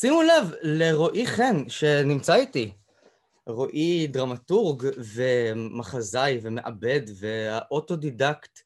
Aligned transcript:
שימו 0.00 0.22
לב 0.22 0.52
לרועי 0.62 1.26
חן 1.26 1.68
שנמצא 1.68 2.34
איתי. 2.34 2.72
רועי 3.46 4.06
דרמטורג 4.06 4.82
ומחזאי 5.14 6.38
ומעבד 6.42 7.00
והאוטודידקט 7.18 8.60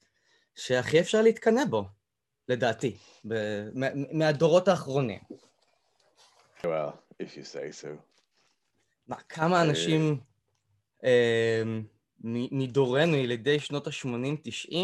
שהכי 0.55 1.01
אפשר 1.01 1.23
להתקנא 1.23 1.65
בו, 1.65 1.85
לדעתי, 2.49 2.97
מהדורות 4.13 4.69
האחרונים. 4.69 5.19
Well, 6.63 6.67
if 7.23 7.37
you 7.37 7.45
say 7.45 7.83
so. 7.83 7.89
מה, 9.09 9.17
כמה 9.29 9.63
אנשים 9.63 10.21
אה, 11.05 11.63
מדורנו, 12.25 13.17
ילידי 13.17 13.61
שנות 13.61 13.87
ה-80-90, 13.87 14.75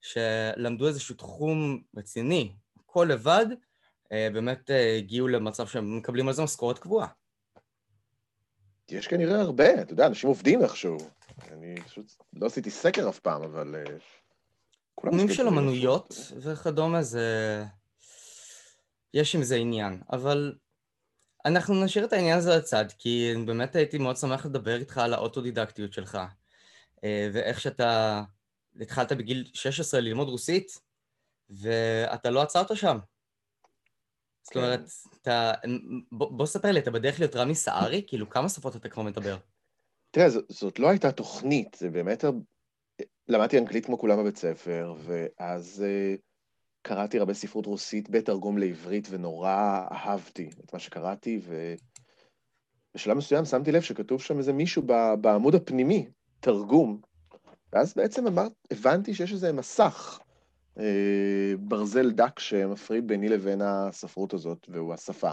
שלמדו 0.00 0.88
איזשהו 0.88 1.14
תחום 1.14 1.82
רציני, 1.96 2.52
הכל 2.84 3.06
לבד, 3.10 3.46
אה, 3.50 3.69
באמת 4.10 4.70
אה, 4.70 4.96
הגיעו 4.96 5.28
למצב 5.28 5.66
שהם 5.66 5.98
מקבלים 5.98 6.28
על 6.28 6.34
זה 6.34 6.42
משכורת 6.42 6.78
קבועה. 6.78 7.06
יש 8.88 9.06
כנראה 9.06 9.40
הרבה, 9.40 9.82
אתה 9.82 9.92
יודע, 9.92 10.06
אנשים 10.06 10.28
עובדים 10.28 10.62
איכשהו. 10.62 10.96
אני 11.50 11.82
פשוט 11.82 12.12
לא 12.32 12.46
עשיתי 12.46 12.70
סקר 12.70 13.08
אף 13.08 13.18
פעם, 13.18 13.42
אבל... 13.42 13.74
אה, 13.76 13.96
תחומים 15.00 15.28
של 15.28 15.46
אמנויות 15.46 16.14
וכדומה 16.36 17.02
זה... 17.02 17.64
יש 19.14 19.34
עם 19.34 19.42
זה 19.42 19.56
עניין, 19.56 20.02
אבל 20.12 20.54
אנחנו 21.46 21.84
נשאיר 21.84 22.04
את 22.04 22.12
העניין 22.12 22.38
הזה 22.38 22.56
לצד, 22.56 22.84
כי 22.98 23.32
באמת 23.46 23.76
הייתי 23.76 23.98
מאוד 23.98 24.16
שמח 24.16 24.46
לדבר 24.46 24.76
איתך 24.76 24.98
על 24.98 25.14
האוטודידקטיות 25.14 25.92
שלך, 25.92 26.18
ואיך 27.02 27.60
שאתה 27.60 28.22
התחלת 28.80 29.12
בגיל 29.12 29.50
16 29.54 30.00
ללמוד 30.00 30.28
רוסית, 30.28 30.78
ואתה 31.50 32.30
לא 32.30 32.42
עצרת 32.42 32.76
שם. 32.76 32.98
זאת 34.42 34.52
כן. 34.52 34.60
אומרת, 34.60 34.80
אתה... 35.22 35.52
בוא, 36.12 36.30
בוא 36.32 36.46
ספר 36.46 36.70
לי, 36.70 36.80
אתה 36.80 36.90
בדרך 36.90 37.20
להיות 37.20 37.36
רמי 37.36 37.54
סערי? 37.54 38.02
כאילו, 38.08 38.30
כמה 38.30 38.48
שפות 38.48 38.76
אתה 38.76 38.88
כבר 38.88 39.02
מדבר? 39.02 39.36
תראה, 40.10 40.30
זאת, 40.30 40.44
זאת 40.48 40.78
לא 40.78 40.88
הייתה 40.88 41.12
תוכנית, 41.12 41.76
זה 41.80 41.90
באמת... 41.90 42.24
למדתי 43.28 43.58
אנגלית 43.58 43.86
כמו 43.86 43.98
כולם 43.98 44.18
בבית 44.18 44.36
ספר, 44.36 44.94
ואז 44.98 45.84
uh, 45.84 46.20
קראתי 46.82 47.18
הרבה 47.18 47.34
ספרות 47.34 47.66
רוסית 47.66 48.10
בתרגום 48.10 48.58
לעברית, 48.58 49.08
ונורא 49.10 49.86
אהבתי 49.92 50.50
את 50.64 50.72
מה 50.72 50.78
שקראתי, 50.78 51.40
ובשלב 52.94 53.16
מסוים 53.16 53.44
שמתי 53.44 53.72
לב 53.72 53.82
שכתוב 53.82 54.22
שם 54.22 54.38
איזה 54.38 54.52
מישהו 54.52 54.82
בעמוד 55.20 55.54
הפנימי, 55.54 56.06
תרגום, 56.40 57.00
ואז 57.72 57.94
בעצם 57.94 58.26
אמר, 58.26 58.46
הבנתי 58.70 59.14
שיש 59.14 59.32
איזה 59.32 59.52
מסך 59.52 60.20
אה, 60.20 60.29
ברזל 61.58 62.10
דק 62.10 62.38
שמפריד 62.38 63.08
ביני 63.08 63.28
לבין 63.28 63.60
הספרות 63.62 64.34
הזאת, 64.34 64.66
והוא 64.68 64.94
השפה. 64.94 65.32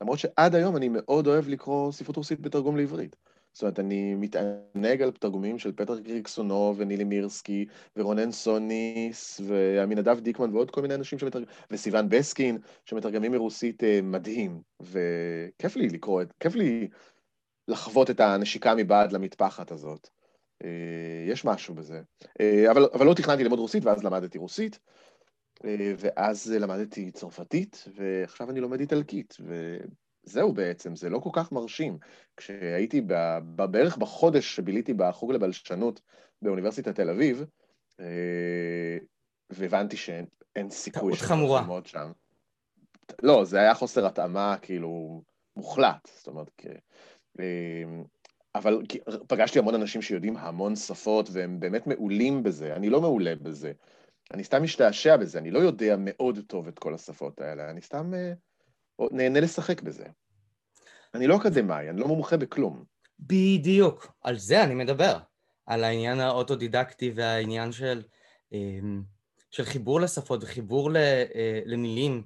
למרות 0.00 0.18
שעד 0.18 0.54
היום 0.54 0.76
אני 0.76 0.88
מאוד 0.88 1.26
אוהב 1.26 1.48
לקרוא 1.48 1.92
ספרות 1.92 2.16
רוסית 2.16 2.40
בתרגום 2.40 2.76
לעברית. 2.76 3.16
זאת 3.52 3.62
אומרת, 3.62 3.78
אני 3.80 4.14
מתענג 4.14 5.02
על 5.02 5.10
תרגומים 5.10 5.58
של 5.58 5.72
פטר 5.72 6.00
קריקסונוב 6.00 6.76
ונילי 6.78 7.04
מירסקי 7.04 7.66
ורונן 7.96 8.32
סוניס 8.32 9.40
ועמינדב 9.46 10.20
דיקמן 10.20 10.54
ועוד 10.54 10.70
כל 10.70 10.82
מיני 10.82 10.94
אנשים 10.94 11.18
שמתרגמים, 11.18 11.48
וסיון 11.70 12.08
בסקין, 12.08 12.58
שמתרגמים 12.84 13.32
מרוסית 13.32 13.84
אה, 13.84 14.00
מדהים. 14.02 14.62
וכיף 14.80 15.76
לי 15.76 15.88
לקרוא, 15.88 16.22
כיף 16.40 16.54
לי 16.54 16.88
לחוות 17.68 18.10
את 18.10 18.20
הנשיקה 18.20 18.74
מבעד 18.74 19.12
למטפחת 19.12 19.70
הזאת. 19.70 20.08
אה, 20.64 21.32
יש 21.32 21.44
משהו 21.44 21.74
בזה. 21.74 22.02
אה, 22.40 22.70
אבל, 22.70 22.88
אבל 22.94 23.06
לא 23.06 23.14
תכננתי 23.14 23.42
ללמוד 23.42 23.58
רוסית, 23.58 23.84
ואז 23.84 24.04
למדתי 24.04 24.38
רוסית, 24.38 24.78
אה, 25.64 25.92
ואז 25.98 26.52
למדתי 26.60 27.10
צרפתית, 27.10 27.84
ועכשיו 27.96 28.50
אני 28.50 28.60
לומד 28.60 28.80
איטלקית, 28.80 29.36
וזהו 29.40 30.52
בעצם, 30.52 30.96
זה 30.96 31.10
לא 31.10 31.18
כל 31.18 31.30
כך 31.32 31.52
מרשים. 31.52 31.98
כשהייתי 32.36 33.00
בערך 33.70 33.96
בחודש 33.96 34.56
שביליתי 34.56 34.94
בחוג 34.94 35.32
לבלשנות 35.32 36.00
באוניברסיטת 36.42 36.94
תל 36.94 37.10
אביב, 37.10 37.44
והבנתי 39.50 39.96
שאין 39.96 40.70
סיכוי 40.70 41.16
שאני 41.16 41.42
ללמוד 41.42 41.86
שם. 41.86 42.12
לא, 43.22 43.44
זה 43.44 43.58
היה 43.58 43.74
חוסר 43.74 44.06
התאמה 44.06 44.56
כאילו 44.62 45.22
מוחלט, 45.56 46.10
זאת 46.14 46.26
אומרת, 46.26 46.50
אבל 48.58 48.82
פגשתי 49.26 49.58
המון 49.58 49.74
אנשים 49.74 50.02
שיודעים 50.02 50.36
המון 50.36 50.76
שפות, 50.76 51.28
והם 51.32 51.60
באמת 51.60 51.86
מעולים 51.86 52.42
בזה. 52.42 52.76
אני 52.76 52.90
לא 52.90 53.00
מעולה 53.00 53.34
בזה. 53.34 53.72
אני 54.34 54.44
סתם 54.44 54.62
משתעשע 54.62 55.16
בזה, 55.16 55.38
אני 55.38 55.50
לא 55.50 55.58
יודע 55.58 55.96
מאוד 55.98 56.38
טוב 56.46 56.68
את 56.68 56.78
כל 56.78 56.94
השפות 56.94 57.40
האלה, 57.40 57.70
אני 57.70 57.82
סתם 57.82 58.12
uh, 59.00 59.08
נהנה 59.10 59.40
לשחק 59.40 59.82
בזה. 59.82 60.04
אני 61.14 61.26
לא 61.26 61.36
אקדמאי, 61.36 61.90
אני 61.90 62.00
לא 62.00 62.06
מומחה 62.06 62.36
בכלום. 62.36 62.84
בדיוק, 63.18 64.12
על 64.22 64.36
זה 64.36 64.64
אני 64.64 64.74
מדבר. 64.74 65.18
על 65.66 65.84
העניין 65.84 66.20
האוטודידקטי 66.20 67.12
והעניין 67.14 67.72
של, 67.72 68.02
אמ, 68.52 69.02
של 69.50 69.64
חיבור 69.64 70.00
לשפות 70.00 70.44
וחיבור 70.44 70.96
אה, 70.96 71.60
למילים. 71.64 72.22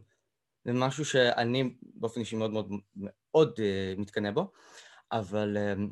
זה 0.65 0.73
משהו 0.73 1.05
שאני 1.05 1.75
באופן 1.83 2.21
אישי 2.21 2.37
מאוד 2.37 2.51
מאוד 2.51 2.71
מאוד 2.97 3.61
אה, 3.61 3.95
מתקנא 3.97 4.31
בו, 4.31 4.51
אבל 5.13 5.57
אמ, 5.59 5.91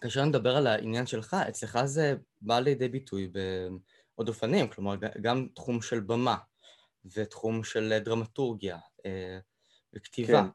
כאשר 0.00 0.24
נדבר 0.24 0.56
על 0.56 0.66
העניין 0.66 1.06
שלך, 1.06 1.36
אצלך 1.48 1.84
זה 1.84 2.14
בא 2.40 2.58
לידי 2.58 2.88
ביטוי 2.88 3.28
בעוד 3.32 4.28
אופנים, 4.28 4.68
כלומר 4.68 4.94
גם 5.20 5.46
תחום 5.54 5.82
של 5.82 6.00
במה 6.00 6.36
ותחום 7.16 7.64
של 7.64 7.98
דרמטורגיה 8.04 8.78
אה, 9.06 9.38
וכתיבה. 9.94 10.42
כן. 10.42 10.48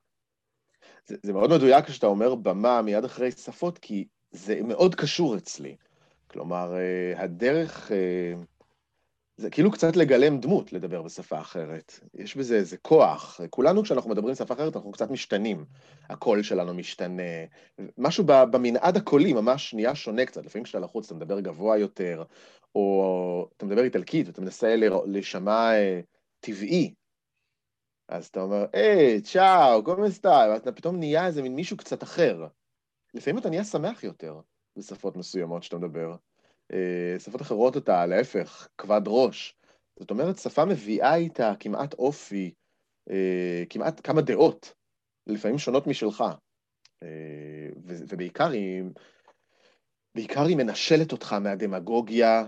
זה, 1.06 1.16
זה 1.24 1.34
מאוד 1.34 1.50
מדויק 1.50 1.86
כשאתה 1.86 2.08
אומר 2.08 2.36
במה 2.36 2.82
מיד 2.82 3.04
אחרי 3.04 3.32
שפות, 3.32 3.78
כי 3.78 4.08
זה 4.32 4.62
מאוד 4.64 4.96
קשור 4.96 5.38
אצלי. 5.38 5.76
כלומר, 6.28 6.74
אה, 6.76 7.24
הדרך 7.24 7.92
אה, 7.92 8.34
זה 9.42 9.50
כאילו 9.50 9.72
קצת 9.72 9.96
לגלם 9.96 10.40
דמות, 10.40 10.74
לדבר 10.74 11.02
בשפה 11.02 11.40
אחרת. 11.40 12.00
יש 12.14 12.36
בזה 12.38 12.56
איזה 12.56 12.78
כוח. 12.78 13.40
כולנו, 13.50 13.84
כשאנחנו 13.84 14.10
מדברים 14.10 14.34
בשפה 14.34 14.54
אחרת, 14.54 14.76
אנחנו 14.76 14.92
קצת 14.92 15.12
משתנים. 15.12 15.66
הקול 16.10 16.44
שלנו 16.44 16.74
משתנה. 16.74 17.24
משהו 17.98 18.24
במנעד 18.26 18.98
הקולי 18.98 19.34
ממש 19.34 19.74
נהיה 19.74 19.96
שונה 19.96 20.26
קצת. 20.26 20.46
לפעמים 20.46 20.64
כשאתה 20.64 20.80
לחוץ 20.80 21.06
אתה 21.06 21.16
מדבר 21.16 21.40
גבוה 21.40 21.78
יותר, 21.78 22.24
או 22.76 23.48
אתה 23.58 23.66
מדבר 23.66 23.84
איטלקית 23.84 24.28
ואתה 24.28 24.42
מנסה 24.42 24.76
להישמע 25.06 25.74
אה, 25.74 26.00
טבעי. 26.40 26.94
אז 28.10 28.26
אתה 28.26 28.42
אומר, 28.42 28.66
היי, 28.74 29.22
צ'או, 29.22 29.84
קומסטה, 29.84 30.46
ואתה 30.54 30.72
פתאום 30.72 31.00
נהיה 31.00 31.28
איזה 31.28 31.42
מין 31.42 31.56
מישהו 31.56 31.78
קצת 31.78 32.04
אחר. 32.04 32.48
לפעמים 33.14 33.38
אתה 33.40 33.50
נהיה 33.50 33.64
שמח 33.64 34.04
יותר 34.04 34.40
בשפות 34.78 35.16
מסוימות 35.16 35.64
שאתה 35.64 35.78
מדבר. 35.78 36.16
אה, 36.74 37.20
שפות 37.20 37.42
אחרות 37.42 37.78
אתה, 37.78 38.06
להפך, 38.06 38.68
כבד 38.78 39.02
ראש. 39.08 39.56
זאת 40.00 40.12
אומרת, 40.12 40.38
שפה 40.38 40.66
מביאה 40.66 41.16
איתה 41.16 41.54
כמעט 41.60 41.94
אופי, 41.94 42.54
אה, 43.10 43.64
כמעט 43.70 44.02
כמה 44.04 44.22
דעות, 44.22 44.74
לפעמים 45.28 45.58
שונות 45.58 45.88
משלך. 45.88 46.24
אה, 47.04 47.70
ובעיקר 47.84 48.50
היא, 48.50 48.84
בעיקר 50.16 50.44
היא 50.44 50.58
מנשלת 50.58 51.12
אותך 51.12 51.34
מהדמגוגיה, 51.34 52.44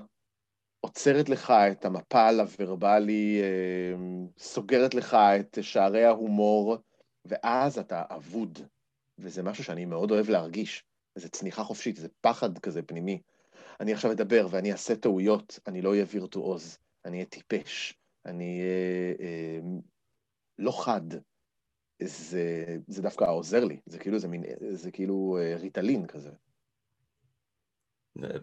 עוצרת 0.80 1.30
לך 1.30 1.54
את 1.72 1.86
המפל 1.86 2.40
הוורבלי, 2.40 3.42
סוגרת 4.38 4.94
לך 4.94 5.14
את 5.14 5.58
שערי 5.62 6.04
ההומור, 6.04 6.78
ואז 7.26 7.80
אתה 7.80 8.04
אבוד. 8.10 8.60
וזה 9.20 9.44
משהו 9.44 9.64
שאני 9.64 9.86
מאוד 9.86 10.12
אוהב 10.12 10.30
להרגיש. 10.30 10.84
איזו 11.16 11.30
צניחה 11.30 11.64
חופשית, 11.64 11.98
איזה 11.98 12.08
פחד 12.22 12.58
כזה 12.58 12.82
פנימי. 12.82 13.22
אני 13.80 13.94
עכשיו 13.94 14.12
אדבר 14.12 14.48
ואני 14.52 14.72
אעשה 14.72 14.96
טעויות, 14.96 15.60
אני 15.68 15.82
לא 15.82 15.90
אהיה 15.90 16.06
וירטואוז, 16.12 16.78
אני 17.06 17.18
אהיה 17.18 17.26
טיפש, 17.26 17.94
אני 18.26 18.62
אהיה 18.62 19.16
אה, 19.20 19.60
לא 20.60 20.84
חד. 20.84 21.02
זה, 22.02 22.78
זה 22.88 23.02
דווקא 23.02 23.24
עוזר 23.24 23.66
לי, 23.66 23.80
זה 23.86 24.00
כאילו, 24.00 24.20
זה 24.20 24.28
מין, 24.28 24.44
זה 24.72 24.92
כאילו 24.92 25.38
אה, 25.42 25.56
ריטלין 25.56 26.08
כזה. 26.08 26.32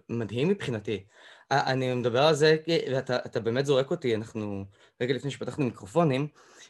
מדהים 0.09 0.49
מבחינתי. 0.49 1.05
אני 1.51 1.95
מדבר 1.95 2.23
על 2.23 2.35
זה, 2.35 2.57
ואתה 2.93 3.41
באמת 3.41 3.67
זורק 3.67 3.91
אותי, 3.91 4.15
אנחנו 4.15 4.65
רגע 5.01 5.15
לפני 5.15 5.31
שפתחנו 5.31 5.65
מיקרופונים, 5.65 6.29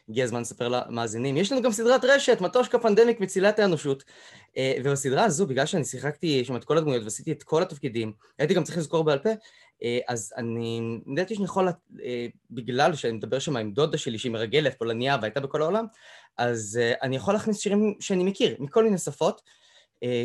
הגיע 0.09 0.23
הזמן 0.23 0.41
לספר 0.41 0.67
למאזינים. 0.67 1.37
יש 1.37 1.51
לנו 1.51 1.61
גם 1.61 1.71
סדרת 1.71 2.05
רשת, 2.05 2.41
מטושקה 2.41 2.79
פנדמיק 2.79 3.19
מצילת 3.19 3.59
האנושות. 3.59 4.03
אה, 4.57 4.73
ובסדרה 4.83 5.23
הזו, 5.23 5.47
בגלל 5.47 5.65
שאני 5.65 5.85
שיחקתי 5.85 6.45
שם 6.45 6.55
את 6.55 6.63
כל 6.63 6.77
הדמויות 6.77 7.03
ועשיתי 7.03 7.31
את 7.31 7.43
כל 7.43 7.61
התפקידים, 7.61 8.13
הייתי 8.39 8.53
גם 8.53 8.63
צריך 8.63 8.77
לזכור 8.77 9.03
בעל 9.03 9.19
פה, 9.19 9.29
אה, 9.83 9.99
אז 10.07 10.33
אני 10.37 10.99
ידעתי 11.07 11.35
שאני 11.35 11.45
יכול, 11.45 11.67
אה, 12.03 12.27
בגלל 12.51 12.95
שאני 12.95 13.13
מדבר 13.13 13.39
שם 13.39 13.57
עם 13.57 13.71
דודה 13.71 13.97
שלי 13.97 14.17
שהיא 14.17 14.31
מרגלת, 14.31 14.77
פולניה 14.77 15.17
והייתה 15.21 15.39
בכל 15.39 15.61
העולם, 15.61 15.85
אז 16.37 16.79
אני 17.01 17.15
יכול 17.15 17.33
להכניס 17.33 17.59
שירים 17.59 17.93
שאני 17.99 18.23
מכיר, 18.23 18.55
מכל 18.59 18.83
מיני 18.83 18.97
שפות, 18.97 19.41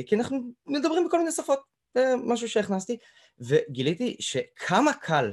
כי 0.07 0.17
אנחנו 0.17 0.39
מדברים 0.67 1.07
בכל 1.09 1.19
מיני 1.19 1.33
שפות, 1.33 1.59
זה 1.95 2.15
משהו 2.25 2.49
שהכנסתי, 2.49 2.97
וגיליתי 3.41 4.17
שכמה 4.21 4.93
קל 4.93 5.33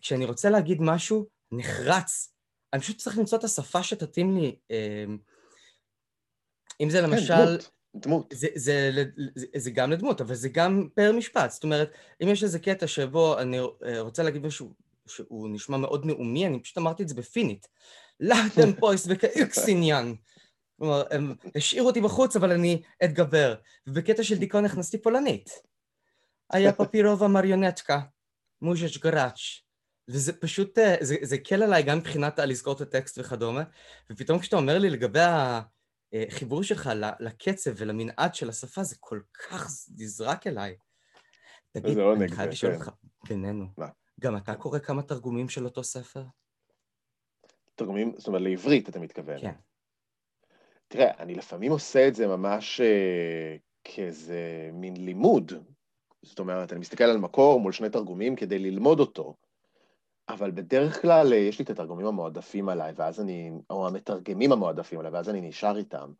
כשאני 0.00 0.24
רוצה 0.24 0.50
להגיד 0.50 0.80
משהו 0.80 1.26
נחרץ, 1.52 2.32
אני 2.72 2.80
פשוט 2.80 2.96
צריך 2.96 3.18
למצוא 3.18 3.38
את 3.38 3.44
השפה 3.44 3.82
שתתאים 3.82 4.36
לי 4.36 4.56
אם 6.80 6.90
זה 6.90 6.98
כן, 6.98 7.10
למשל... 7.10 7.34
דמות, 7.34 7.70
דמות. 7.96 8.34
זה, 8.36 8.48
זה, 8.54 8.90
זה, 9.34 9.46
זה 9.56 9.70
גם 9.70 9.90
לדמות, 9.90 10.20
אבל 10.20 10.34
זה 10.34 10.48
גם 10.48 10.88
פר 10.94 11.12
משפט. 11.12 11.50
זאת 11.50 11.64
אומרת, 11.64 11.90
אם 12.22 12.28
יש 12.28 12.44
איזה 12.44 12.58
קטע 12.58 12.86
שבו 12.86 13.38
אני 13.38 13.58
אה, 13.58 14.00
רוצה 14.00 14.22
להגיד 14.22 14.46
משהו 14.46 14.74
שהוא 15.06 15.48
נשמע 15.48 15.76
מאוד 15.76 16.06
נאומי, 16.06 16.46
אני 16.46 16.62
פשוט 16.62 16.78
אמרתי 16.78 17.02
את 17.02 17.08
זה 17.08 17.14
בפינית. 17.14 17.68
לאטן 18.20 18.72
פויס 18.80 19.06
וכאיקס 19.08 19.68
עניין. 19.68 20.16
כלומר, 20.78 21.02
הם 21.10 21.34
השאירו 21.54 21.88
אותי 21.88 22.00
בחוץ, 22.00 22.36
אבל 22.36 22.52
אני 22.52 22.82
אתגבר. 23.04 23.54
ובקטע 23.86 24.22
של 24.22 24.38
דיכאון 24.38 24.64
הכנסתי 24.64 25.02
פולנית. 25.02 25.50
היה 26.50 26.72
פפירובה 26.72 27.28
מריונטקה, 27.28 28.00
מוז'ש 28.62 28.98
גראץ'. 28.98 29.62
וזה 30.08 30.40
פשוט, 30.40 30.78
זה, 31.00 31.16
זה 31.22 31.34
הקל 31.34 31.62
עליי 31.62 31.82
גם 31.82 31.98
מבחינת 31.98 32.38
לזכור 32.38 32.72
את 32.72 32.80
הטקסט 32.80 33.18
וכדומה, 33.18 33.62
ופתאום 34.10 34.38
כשאתה 34.38 34.56
אומר 34.56 34.78
לי 34.78 34.90
לגבי 34.90 35.20
החיבור 36.12 36.62
שלך 36.62 36.90
לקצב 37.20 37.70
ולמנעד 37.76 38.34
של 38.34 38.48
השפה, 38.48 38.82
זה 38.82 38.96
כל 39.00 39.20
כך 39.48 39.66
נזרק 39.96 40.46
אליי. 40.46 40.76
תגיד, 41.72 41.98
אני 41.98 42.28
חייב 42.28 42.50
לשאול. 42.50 42.74
אותך, 42.74 42.90
בינינו, 43.28 43.66
גם 44.20 44.36
אתה 44.36 44.54
קורא 44.54 44.78
כמה 44.78 45.02
תרגומים 45.02 45.48
של 45.48 45.64
אותו 45.64 45.84
ספר? 45.84 46.24
תרגומים, 47.74 48.14
זאת 48.16 48.26
אומרת, 48.28 48.42
לעברית 48.42 48.88
אתה 48.88 49.00
מתכוון. 49.00 49.40
כן. 49.40 49.52
תראה, 50.88 51.10
אני 51.18 51.34
לפעמים 51.34 51.72
עושה 51.72 52.08
את 52.08 52.14
זה 52.14 52.26
ממש 52.26 52.80
אה, 52.80 53.56
כאיזה 53.84 54.70
מין 54.72 54.96
לימוד. 54.96 55.52
זאת 56.28 56.38
אומרת, 56.38 56.72
אני 56.72 56.80
מסתכל 56.80 57.04
על 57.04 57.18
מקור 57.18 57.60
מול 57.60 57.72
שני 57.72 57.90
תרגומים 57.90 58.36
כדי 58.36 58.58
ללמוד 58.58 59.00
אותו. 59.00 59.34
אבל 60.28 60.50
בדרך 60.50 61.02
כלל 61.02 61.32
אה, 61.32 61.38
יש 61.38 61.58
לי 61.58 61.64
את 61.64 61.70
התרגומים 61.70 62.06
המועדפים 62.06 62.68
עליי, 62.68 62.92
ואז 62.96 63.20
אני, 63.20 63.50
או 63.70 63.86
המתרגמים 63.86 64.52
המועדפים 64.52 64.98
עליי, 64.98 65.12
ואז 65.12 65.28
אני 65.28 65.40
נשאר 65.40 65.76
איתם. 65.76 66.12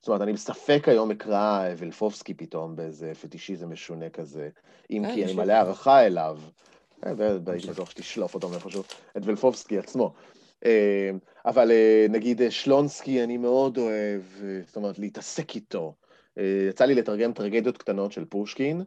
זאת 0.00 0.08
אומרת, 0.08 0.20
אני 0.20 0.32
בספק 0.32 0.88
היום 0.88 1.10
אקרא 1.10 1.68
ולפובסקי 1.76 2.34
פתאום 2.34 2.76
באיזה 2.76 3.12
פטישיזם 3.14 3.72
משונה 3.72 4.10
כזה, 4.10 4.48
אם 4.90 5.04
אה, 5.04 5.14
כי 5.14 5.24
אני 5.24 5.32
מלא 5.32 5.52
הערכה 5.52 6.06
אליו. 6.06 6.38
והייתי 7.16 7.66
בטוח 7.66 7.90
שתשלוף 7.90 8.34
אותו 8.34 8.48
מאיפשהו, 8.48 8.82
את 9.16 9.22
ולפובסקי 9.24 9.78
עצמו. 9.78 10.12
אה, 10.64 11.10
אבל 11.46 11.70
נגיד 12.08 12.40
שלונסקי 12.50 13.24
אני 13.24 13.36
מאוד 13.36 13.78
אוהב, 13.78 14.22
זאת 14.66 14.76
אומרת, 14.76 14.98
להתעסק 14.98 15.54
איתו. 15.54 15.94
יצא 16.68 16.84
לי 16.84 16.94
לתרגם 16.94 17.32
טרגדיות 17.32 17.78
קטנות 17.78 18.12
של 18.12 18.24
פושקין, 18.24 18.84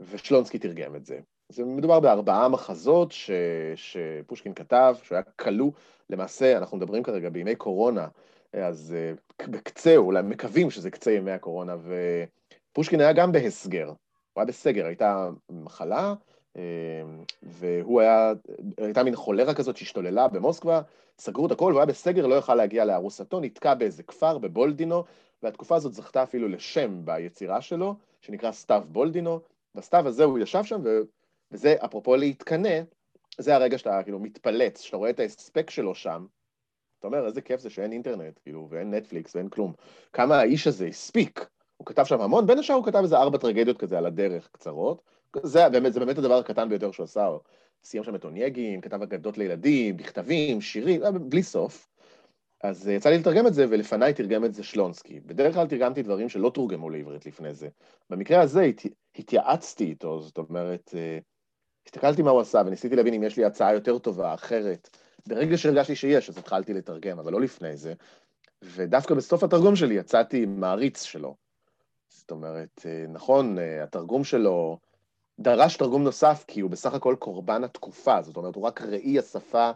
ושלונסקי 0.00 0.58
תרגם 0.58 0.96
את 0.96 1.06
זה. 1.06 1.18
זה 1.48 1.64
מדובר 1.64 2.00
בארבעה 2.00 2.48
מחזות 2.48 3.12
ש, 3.12 3.30
שפושקין 3.76 4.54
כתב, 4.54 4.96
שהוא 5.02 5.16
היה 5.16 5.22
כלוא, 5.22 5.70
למעשה, 6.10 6.58
אנחנו 6.58 6.76
מדברים 6.76 7.02
כרגע 7.02 7.28
בימי 7.28 7.54
קורונה, 7.54 8.08
אז 8.52 8.94
uh, 9.42 9.46
בקצה, 9.48 9.96
אולי 9.96 10.22
מקווים 10.22 10.70
שזה 10.70 10.90
קצה 10.90 11.12
ימי 11.12 11.30
הקורונה, 11.30 11.76
ופושקין 12.72 13.00
היה 13.00 13.12
גם 13.12 13.32
בהסגר, 13.32 13.86
הוא 13.86 13.94
היה 14.36 14.44
בסגר, 14.44 14.86
הייתה 14.86 15.30
מחלה, 15.50 16.14
uh, 16.56 16.58
והוא 17.42 18.00
היה, 18.00 18.32
הייתה 18.78 19.02
מין 19.02 19.16
חולרה 19.16 19.54
כזאת 19.54 19.76
שהשתוללה 19.76 20.28
במוסקבה, 20.28 20.82
סגרו 21.18 21.46
את 21.46 21.52
הכל, 21.52 21.64
והוא 21.64 21.78
היה 21.78 21.86
בסגר, 21.86 22.26
לא 22.26 22.34
יכל 22.34 22.54
להגיע 22.54 22.84
לארוסתו, 22.84 23.40
נתקע 23.40 23.74
באיזה 23.74 24.02
כפר 24.02 24.38
בבולדינו, 24.38 25.04
והתקופה 25.42 25.76
הזאת 25.76 25.92
זכתה 25.92 26.22
אפילו 26.22 26.48
לשם 26.48 27.00
ביצירה 27.04 27.60
שלו, 27.60 27.94
שנקרא 28.20 28.52
סתיו 28.52 28.82
בולדינו, 28.88 29.40
בסתיו 29.74 30.08
הזה 30.08 30.24
הוא 30.24 30.38
ישב 30.38 30.64
שם, 30.64 30.80
וזה, 31.50 31.74
אפרופו 31.84 32.16
להתקנא, 32.16 32.80
זה 33.38 33.54
הרגע 33.54 33.78
שאתה 33.78 34.02
כאילו 34.02 34.18
מתפלץ, 34.18 34.80
שאתה 34.80 34.96
רואה 34.96 35.10
את 35.10 35.20
ההספק 35.20 35.70
שלו 35.70 35.94
שם, 35.94 36.26
אתה 36.98 37.06
אומר, 37.06 37.26
איזה 37.26 37.40
כיף 37.40 37.60
זה 37.60 37.70
שאין 37.70 37.92
אינטרנט, 37.92 38.38
כאילו, 38.42 38.68
ואין 38.70 38.94
נטפליקס 38.94 39.36
ואין 39.36 39.48
כלום. 39.48 39.72
כמה 40.12 40.38
האיש 40.38 40.66
הזה 40.66 40.86
הספיק. 40.86 41.48
הוא 41.76 41.86
כתב 41.86 42.04
שם 42.04 42.20
המון, 42.20 42.46
בין 42.46 42.58
השאר 42.58 42.74
הוא 42.74 42.84
כתב 42.84 42.98
איזה 43.02 43.16
ארבע 43.16 43.38
טרגדיות 43.38 43.78
כזה 43.78 43.98
על 43.98 44.06
הדרך, 44.06 44.48
קצרות. 44.52 45.02
זה 45.42 45.68
באמת, 45.68 45.92
זה 45.92 46.00
באמת 46.00 46.18
הדבר 46.18 46.34
הקטן 46.34 46.68
ביותר 46.68 46.90
שהוא 46.90 47.04
עשה, 47.04 47.28
סיים 47.84 48.04
שם 48.04 48.14
את 48.14 48.24
אונייגים, 48.24 48.80
כתב 48.80 49.02
אגדות 49.02 49.38
לילדים, 49.38 49.96
בכתבים, 49.96 50.60
שירים, 50.60 51.04
אה, 51.04 51.10
בלי 51.10 51.42
סוף. 51.42 51.88
אז 52.62 52.88
אה, 52.88 52.92
יצא 52.94 53.10
לי 53.10 53.18
לתרגם 53.18 53.46
את 53.46 53.54
זה, 53.54 53.66
ולפניי 53.70 54.14
תרגם 54.14 54.44
את 54.44 54.54
זה 54.54 54.62
שלונסקי. 54.62 55.20
בדרך 55.20 55.54
כלל 55.54 55.66
תרגמתי 55.66 56.02
דברים 56.02 56.28
שלא 56.28 56.50
תורגמו 56.54 56.90
לעברית 56.90 57.26
לפני 57.26 57.54
זה. 57.54 57.68
במקרה 58.10 58.40
הזה 58.40 58.62
הת... 58.62 58.82
התייעצתי 59.18 59.84
איתו, 59.84 60.20
זאת 60.20 60.38
אומרת, 60.38 60.94
אה, 60.96 61.18
הסתכלתי 61.86 62.22
מה 62.22 62.30
הוא 62.30 62.40
עשה 62.40 62.62
וניסיתי 62.66 62.96
להבין 62.96 63.14
אם 63.14 63.22
יש 63.22 63.36
לי 63.36 63.44
הצעה 63.44 63.74
יותר 63.74 63.98
טובה, 63.98 64.34
אחרת. 64.34 64.96
ברגע 65.26 65.58
שהרגשתי 65.58 65.96
שיש, 65.96 66.28
אז 66.28 66.38
התחלתי 66.38 66.74
לתרגם, 66.74 67.18
אבל 67.18 67.32
לא 67.32 67.40
לפני 67.40 67.76
זה. 67.76 67.94
ודווקא 68.62 69.14
בסוף 69.14 69.44
התרגום 69.44 69.76
שלי 69.76 69.94
יצאתי 69.94 70.46
מעריץ 70.46 71.02
שלו. 71.02 71.34
זאת 72.08 72.30
אומרת, 72.30 72.82
אה, 72.86 73.04
נכון, 73.08 73.58
התרגום 73.82 74.24
שלו 74.24 74.78
דרש 75.38 75.76
תרגום 75.76 76.04
נוסף, 76.04 76.44
כי 76.46 76.60
הוא 76.60 76.70
בסך 76.70 76.94
הכל 76.94 77.16
קורבן 77.18 77.64
התקופה, 77.64 78.22
זאת 78.22 78.36
אומרת, 78.36 78.54
הוא 78.54 78.64
רק 78.64 78.82
ראי 78.82 79.18
השפה 79.18 79.70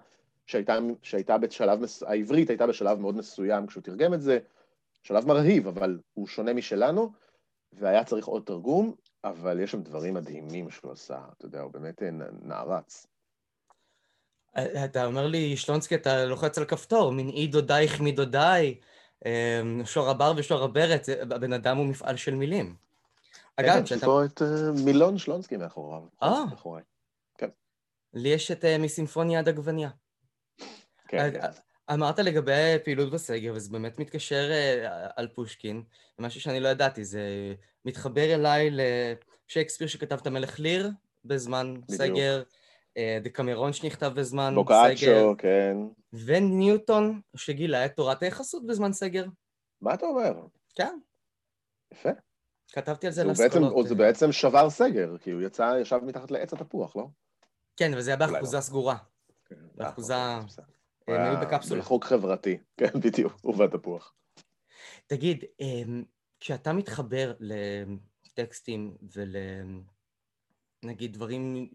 שהייתה, 0.46 0.78
שהייתה 1.02 1.38
בשלב, 1.38 1.80
העברית 2.06 2.50
הייתה 2.50 2.66
בשלב 2.66 2.98
מאוד 2.98 3.16
מסוים 3.16 3.66
כשהוא 3.66 3.82
תרגם 3.82 4.14
את 4.14 4.22
זה, 4.22 4.38
שלב 5.02 5.26
מרהיב, 5.26 5.68
אבל 5.68 5.98
הוא 6.14 6.26
שונה 6.26 6.52
משלנו, 6.52 7.12
והיה 7.72 8.04
צריך 8.04 8.26
עוד 8.26 8.42
תרגום, 8.46 8.94
אבל 9.24 9.60
יש 9.60 9.70
שם 9.70 9.82
דברים 9.82 10.14
מדהימים 10.14 10.70
שהוא 10.70 10.92
עשה, 10.92 11.18
אתה 11.36 11.46
יודע, 11.46 11.60
הוא 11.60 11.72
באמת 11.72 12.02
אה, 12.02 12.08
נערץ. 12.42 13.06
אתה 14.84 15.04
אומר 15.06 15.26
לי, 15.26 15.56
שלונסקי, 15.56 15.94
אתה 15.94 16.24
לוחץ 16.24 16.58
על 16.58 16.64
כפתור, 16.64 17.12
מן 17.12 17.28
אי 17.28 17.46
דודייך 17.46 18.00
מדודיי, 18.00 18.74
אמ, 19.24 19.82
שור 19.84 20.08
הבר 20.10 20.32
ושור 20.36 20.62
הברת, 20.62 21.08
הבן 21.30 21.52
אדם 21.52 21.76
הוא 21.76 21.86
מפעל 21.86 22.16
של 22.16 22.34
מילים. 22.34 22.76
אגב, 23.56 23.74
כן, 23.74 23.86
שאתה... 23.86 24.06
פה 24.06 24.24
את 24.24 24.42
אה, 24.42 24.72
מילון 24.84 25.18
שלונסקי 25.18 25.56
מאחוריו. 25.56 26.02
אה. 26.22 26.44
כן. 27.38 27.48
לי 28.14 28.28
יש 28.28 28.50
את 28.50 28.64
אה, 28.64 28.78
מסימפוניה 28.78 29.38
עד 29.38 29.48
עגבניה. 29.48 29.90
כן. 31.18 31.40
כן. 31.40 31.48
אמרת 31.92 32.18
לגבי 32.18 32.76
פעילות 32.84 33.10
בסגר, 33.10 33.52
וזה 33.54 33.70
באמת 33.70 33.98
מתקשר 33.98 34.50
אה, 34.50 35.08
על 35.16 35.28
פושקין, 35.28 35.82
משהו 36.18 36.40
שאני 36.40 36.60
לא 36.60 36.68
ידעתי, 36.68 37.04
זה 37.04 37.54
מתחבר 37.84 38.34
אליי 38.34 38.70
לשייקספיר 38.70 39.86
שכתב 39.86 40.18
את 40.20 40.26
המלך 40.26 40.60
ליר 40.60 40.90
בזמן 41.24 41.74
בדיוק. 41.74 42.00
סגר, 42.00 42.42
אה, 42.96 43.18
דקמרון 43.22 43.72
שנכתב 43.72 44.12
בזמן 44.14 44.54
בוקאצ'ו, 44.54 44.96
סגר. 44.96 45.24
בוקאצ'ו, 45.24 45.36
כן. 45.38 45.76
וניוטון 46.12 47.20
שגילה 47.36 47.86
את 47.86 47.96
תורת 47.96 48.22
היחסות 48.22 48.66
בזמן 48.66 48.92
סגר. 48.92 49.24
מה 49.80 49.94
אתה 49.94 50.06
אומר? 50.06 50.32
כן. 50.74 50.98
יפה. 51.92 52.10
כתבתי 52.72 53.06
על 53.06 53.12
זה 53.12 53.24
לאסכולות. 53.24 53.88
זה 53.88 53.94
בעצם 53.94 54.32
שבר 54.32 54.70
סגר, 54.70 55.16
כי 55.20 55.30
הוא 55.30 55.42
יצא, 55.42 55.76
ישב 55.80 55.98
מתחת 56.02 56.30
לעץ 56.30 56.52
התפוח, 56.52 56.96
לא? 56.96 57.06
כן, 57.76 57.92
וזה 57.96 58.10
היה 58.10 58.16
באחוזה 58.16 58.56
לא. 58.56 58.60
סגורה. 58.62 58.96
כן. 59.44 59.56
באחוזה... 59.74 60.14
הם 61.08 61.20
היו 61.20 61.40
בקפסולה. 61.40 61.82
חוק 61.82 62.04
חברתי, 62.04 62.58
כן, 62.76 63.00
בדיוק, 63.00 63.32
הוא 63.42 63.54
והתפוח. 63.56 64.14
תגיד, 65.06 65.44
אמ, 65.60 66.04
כשאתה 66.40 66.72
מתחבר 66.72 67.32
לטקסטים 67.40 68.96
ול... 69.16 69.36
נגיד 70.84 71.12
דברים 71.12 71.68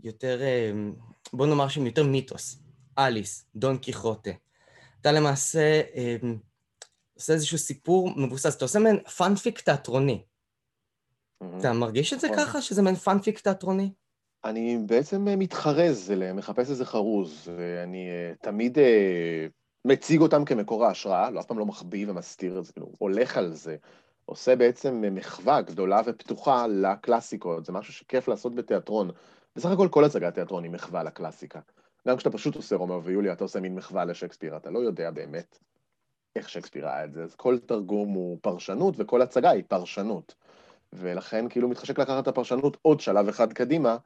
יותר, 0.00 0.40
אמ, 0.42 0.94
בוא 1.32 1.46
נאמר 1.46 1.68
שהם 1.68 1.86
יותר 1.86 2.04
מיתוס, 2.04 2.58
אליס, 2.98 3.46
דון 3.54 3.78
קיחוטה, 3.78 4.30
אתה 5.00 5.12
למעשה 5.12 5.80
אמ, 5.94 6.36
עושה 7.14 7.32
איזשהו 7.32 7.58
סיפור 7.58 8.10
מבוסס, 8.16 8.56
אתה 8.56 8.64
עושה 8.64 8.78
מעין 8.78 9.04
פאנפיק 9.04 9.60
תיאטרוני. 9.60 10.24
אתה 11.58 11.72
מרגיש 11.72 12.12
את 12.12 12.20
זה 12.20 12.28
נכון. 12.30 12.44
ככה, 12.44 12.62
שזה 12.62 12.82
מעין 12.82 12.96
פאנפיק 12.96 13.38
תיאטרוני? 13.38 13.92
אני 14.44 14.78
בעצם 14.86 15.28
אה, 15.28 15.36
מתחרז 15.36 16.10
אליהם, 16.10 16.36
מחפש 16.36 16.70
איזה 16.70 16.84
חרוז, 16.84 17.50
ואני 17.56 18.08
uh, 18.08 18.42
תמיד 18.42 18.78
uh, 18.78 18.80
מציג 19.84 20.20
אותם 20.20 20.44
כמקור 20.44 20.84
ההשראה, 20.84 21.30
לא 21.30 21.40
אף 21.40 21.46
פעם 21.46 21.58
לא 21.58 21.66
מחביא 21.66 22.06
ומסתיר 22.08 22.58
את 22.58 22.64
זה, 22.64 22.72
כאילו, 22.72 22.92
הולך 22.98 23.36
על 23.36 23.52
זה. 23.52 23.76
עושה 24.24 24.56
בעצם 24.56 25.04
מחווה 25.10 25.62
גדולה 25.62 26.00
ופתוחה 26.06 26.66
לקלאסיקות, 26.66 27.64
זה 27.64 27.72
משהו 27.72 27.92
שכיף 27.92 28.28
לעשות 28.28 28.54
בתיאטרון. 28.54 29.10
בסך 29.56 29.70
הכל 29.70 29.88
כל 29.90 30.04
הצגת 30.04 30.34
תיאטרון 30.34 30.64
היא 30.64 30.72
מחווה 30.72 31.02
לקלאסיקה. 31.02 31.60
גם 32.08 32.16
כשאתה 32.16 32.30
פשוט 32.30 32.56
עושה 32.56 32.76
רומאו 32.76 33.04
ויוליה, 33.04 33.32
אתה 33.32 33.44
עושה 33.44 33.60
מין 33.60 33.74
מחווה 33.74 34.04
לשקספיר, 34.04 34.56
אתה 34.56 34.70
לא 34.70 34.78
יודע 34.78 35.10
באמת 35.10 35.58
איך 36.36 36.48
שקספיר 36.48 36.86
ראה 36.86 37.04
את 37.04 37.12
זה, 37.12 37.22
אז 37.22 37.34
כל 37.34 37.58
תרגום 37.58 38.08
הוא 38.08 38.38
פרשנות 38.42 38.94
וכל 38.98 39.22
הצגה 39.22 39.50
היא 39.50 39.64
פרשנות. 39.68 40.34
ולכן 40.92 41.48
כאילו 41.48 41.68
מתחשק 41.68 41.98
לקחת 41.98 42.22
את 42.22 42.28
הפרשנות 42.28 42.76
עוד 42.82 43.00
שלב 43.00 43.28
אחד 43.28 43.52
קדימה, 43.52 43.90
אה, 43.90 43.96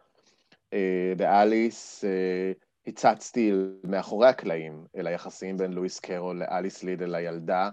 באליס 1.17 2.05
אה, 2.05 2.53
הצצתי 2.87 3.53
מאחורי 3.85 4.29
הקלעים 4.29 4.87
אל 4.97 5.07
היחסים 5.07 5.57
בין 5.57 5.73
לואיס 5.73 6.01
קרול 6.01 6.39
לאליס 6.39 6.83
לידל, 6.83 7.15
הילדה 7.15 7.71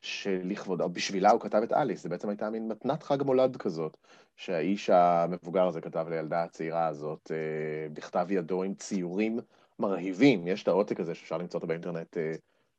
שלכבודה, 0.00 0.88
בשבילה 0.88 1.30
הוא 1.30 1.40
כתב 1.40 1.60
את 1.64 1.72
אליס, 1.72 2.02
זה 2.02 2.08
בעצם 2.08 2.28
הייתה 2.28 2.50
מין 2.50 2.68
מתנת 2.68 3.02
חג 3.02 3.22
מולד 3.22 3.56
כזאת, 3.56 3.96
שהאיש 4.36 4.90
המבוגר 4.90 5.66
הזה 5.66 5.80
כתב 5.80 6.06
לילדה 6.10 6.42
הצעירה 6.42 6.86
הזאת 6.86 7.30
אה, 7.30 7.88
בכתב 7.92 8.26
ידו 8.30 8.62
עם 8.62 8.74
ציורים 8.74 9.38
מרהיבים, 9.78 10.46
יש 10.46 10.62
את 10.62 10.68
העותק 10.68 11.00
הזה 11.00 11.14
שאפשר 11.14 11.38
למצוא 11.38 11.58
אותו 11.58 11.66
באינטרנט 11.66 12.16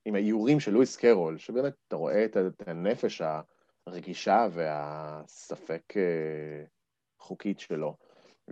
עם 0.05 0.15
האיורים 0.15 0.60
של 0.60 0.72
לואיס 0.72 0.98
קרול, 0.98 1.38
שבאמת 1.38 1.74
אתה 1.88 1.96
רואה 1.96 2.25
את 2.25 2.38
הנפש 2.67 3.22
הרגישה 3.88 4.48
והספק 4.51 5.94
אה, 5.98 6.63
חוקית 7.20 7.60
שלו. 7.60 7.98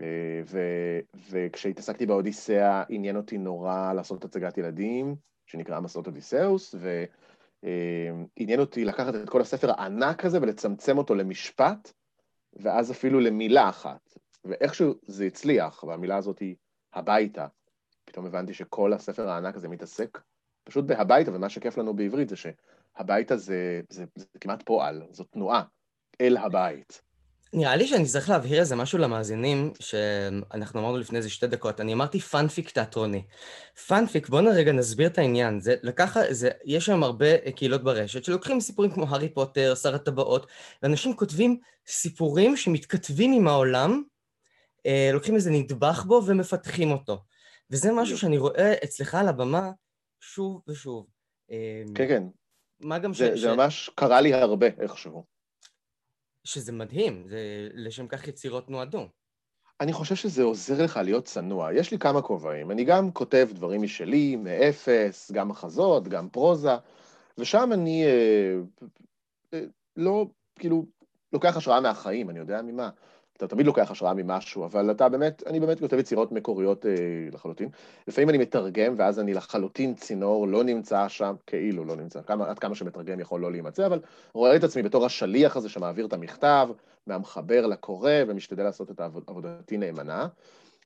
אה, 0.02 0.42
ו, 0.46 0.60
וכשהתעסקתי 1.30 2.06
באודיסאה, 2.06 2.84
עניין 2.90 3.16
אותי 3.16 3.38
נורא 3.38 3.94
לעשות 3.94 4.26
הצגת 4.26 4.58
ילדים, 4.58 5.16
שנקרא 5.46 5.80
מסעות 5.80 6.08
אודיסאוס, 6.08 6.76
ועניין 7.64 8.60
אותי 8.60 8.86
לקחת 8.86 9.16
את 9.16 9.30
כל 9.30 9.42
הספר 9.42 9.72
הענק 9.72 10.26
הזה 10.26 10.42
ולצמצם 10.42 10.98
אותו 10.98 11.16
למשפט, 11.16 11.92
ואז 12.54 12.92
אפילו 12.92 13.20
למילה 13.20 13.70
אחת. 13.70 14.14
ואיכשהו 14.46 14.94
זה 15.02 15.26
הצליח, 15.26 15.84
והמילה 15.84 16.18
הזאת 16.18 16.40
היא 16.40 16.56
הביתה. 16.94 17.48
פתאום 18.06 18.26
הבנתי 18.26 18.54
שכל 18.54 18.94
הספר 18.94 19.30
הענק 19.30 19.56
הזה 19.56 19.68
מתעסק 19.68 20.22
פשוט 20.64 20.86
בהביתה, 20.86 21.32
ומה 21.34 21.50
שכיף 21.50 21.78
לנו 21.78 21.94
בעברית 21.94 22.30
זה 22.30 22.36
שהביתה 22.36 23.38
זה, 23.38 23.82
זה, 23.90 24.06
זה, 24.16 24.26
זה 24.34 24.40
כמעט 24.40 24.64
פועל, 24.64 25.04
זו 25.12 25.24
תנועה 25.24 25.64
אל 26.22 26.38
הבית. 26.38 27.02
נראה 27.54 27.76
לי 27.76 27.88
שאני 27.88 28.06
צריך 28.06 28.30
להבהיר 28.30 28.60
איזה 28.60 28.76
משהו 28.76 29.00
למאזינים, 29.00 29.74
שאנחנו 29.80 30.80
אמרנו 30.80 30.98
לפני 30.98 31.18
איזה 31.18 31.30
שתי 31.30 31.48
דקות, 31.48 31.82
אני 31.82 31.94
אמרתי 31.94 32.20
פאנפיק 32.20 32.70
תיאטרוני. 32.70 33.24
פאנפיק, 33.88 34.30
בואו 34.30 34.42
נרגע 34.42 34.72
נסביר 34.72 35.08
את 35.08 35.18
העניין. 35.18 35.60
זה 35.60 35.76
לקח, 35.84 36.18
זה, 36.30 36.50
יש 36.66 36.86
שם 36.86 37.04
הרבה 37.04 37.52
קהילות 37.52 37.84
ברשת 37.84 38.24
שלוקחים 38.24 38.60
סיפורים 38.60 38.92
כמו 38.92 39.06
הארי 39.10 39.30
פוטר, 39.30 39.76
שר 39.76 39.96
הטבעות, 39.96 40.48
ואנשים 40.84 41.16
כותבים 41.16 41.58
סיפורים 41.88 42.58
שמתכתבים 42.58 43.34
עם 43.34 43.48
העולם, 43.48 44.04
אה, 44.86 45.10
לוקחים 45.14 45.36
איזה 45.36 45.52
נדבך 45.52 46.04
בו 46.08 46.22
ומפתחים 46.26 46.92
אותו. 46.92 47.24
וזה 47.72 47.92
משהו 47.92 48.18
שאני 48.18 48.38
רואה 48.38 48.74
אצלך 48.84 49.16
על 49.16 49.28
הבמה 49.28 49.72
שוב 50.20 50.62
ושוב. 50.68 51.06
אה, 51.52 51.84
כן, 51.96 52.08
כן. 52.08 52.24
מה 52.80 53.00
גם 53.00 53.14
זה, 53.14 53.38
ש... 53.38 53.40
זה 53.40 53.54
ממש 53.54 53.90
קרה 53.96 54.22
לי 54.22 54.34
הרבה 54.34 54.68
איכשהו. 54.80 55.33
שזה 56.44 56.72
מדהים, 56.72 57.24
זה 57.28 57.68
לשם 57.74 58.08
כך 58.08 58.28
יצירות 58.28 58.70
נועדו. 58.70 59.08
אני 59.82 59.94
חושב 59.94 60.16
שזה 60.16 60.44
עוזר 60.44 60.84
לך 60.84 61.00
להיות 61.04 61.26
צנוע. 61.26 61.74
יש 61.74 61.92
לי 61.92 62.00
כמה 62.00 62.22
כובעים. 62.22 62.72
אני 62.72 62.84
גם 62.84 63.12
כותב 63.12 63.48
דברים 63.54 63.82
משלי, 63.82 64.36
מאפס, 64.36 65.32
גם 65.32 65.50
מחזות, 65.50 66.08
גם 66.08 66.30
פרוזה, 66.30 66.76
ושם 67.38 67.70
אני 67.74 68.06
אה, 68.06 68.56
אה, 69.54 69.66
לא, 69.96 70.26
כאילו, 70.60 70.86
לוקח 71.34 71.58
השראה 71.58 71.82
מהחיים, 71.82 72.30
אני 72.30 72.40
יודע 72.40 72.62
ממה. 72.62 72.90
אתה 73.44 73.56
תמיד 73.56 73.66
לוקח 73.66 73.92
השראה 73.92 74.14
ממשהו, 74.14 74.66
אבל 74.66 74.92
אתה 74.92 75.10
באמת, 75.10 75.44
אני 75.48 75.60
באמת 75.60 75.80
כותב 75.80 76.00
יצירות 76.00 76.32
מקוריות 76.32 76.86
אה, 76.86 76.92
לחלוטין. 77.32 77.70
לפעמים 78.08 78.30
אני 78.30 78.38
מתרגם, 78.38 78.94
ואז 78.98 79.20
אני 79.20 79.34
לחלוטין 79.34 79.94
צינור 79.94 80.48
לא 80.48 80.64
נמצא 80.64 81.08
שם, 81.08 81.36
כאילו 81.48 81.86
לא 81.86 81.96
נמצא, 81.96 82.22
כמה, 82.22 82.50
עד 82.50 82.60
כמה 82.60 82.76
שמתרגם 82.76 83.20
יכול 83.20 83.42
לא 83.42 83.52
להימצא, 83.52 83.86
אבל 83.86 84.00
רואה 84.34 84.56
את 84.56 84.64
עצמי 84.64 84.84
בתור 84.84 85.06
השליח 85.06 85.58
הזה 85.58 85.70
שמעביר 85.70 86.06
את 86.06 86.14
המכתב, 86.14 86.70
מהמחבר 87.08 87.66
לקורא, 87.66 88.12
ומשתדל 88.28 88.64
לעשות 88.64 88.92
את 88.92 89.00
עבוד, 89.00 89.24
עבודתי 89.28 89.78
נאמנה. 89.78 90.28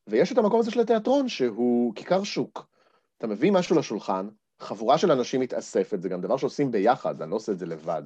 ויש 0.07 0.31
את 0.31 0.37
המקום 0.37 0.59
הזה 0.59 0.71
של 0.71 0.79
התיאטרון, 0.79 1.29
שהוא 1.29 1.93
כיכר 1.95 2.23
שוק. 2.23 2.67
אתה 3.17 3.27
מביא 3.27 3.51
משהו 3.51 3.75
לשולחן, 3.75 4.27
חבורה 4.59 4.97
של 4.97 5.11
אנשים 5.11 5.41
מתאספת, 5.41 6.01
זה 6.01 6.09
גם 6.09 6.21
דבר 6.21 6.37
שעושים 6.37 6.71
ביחד, 6.71 7.21
אני 7.21 7.31
לא 7.31 7.35
עושה 7.35 7.51
את 7.51 7.59
זה 7.59 7.65
לבד. 7.65 8.03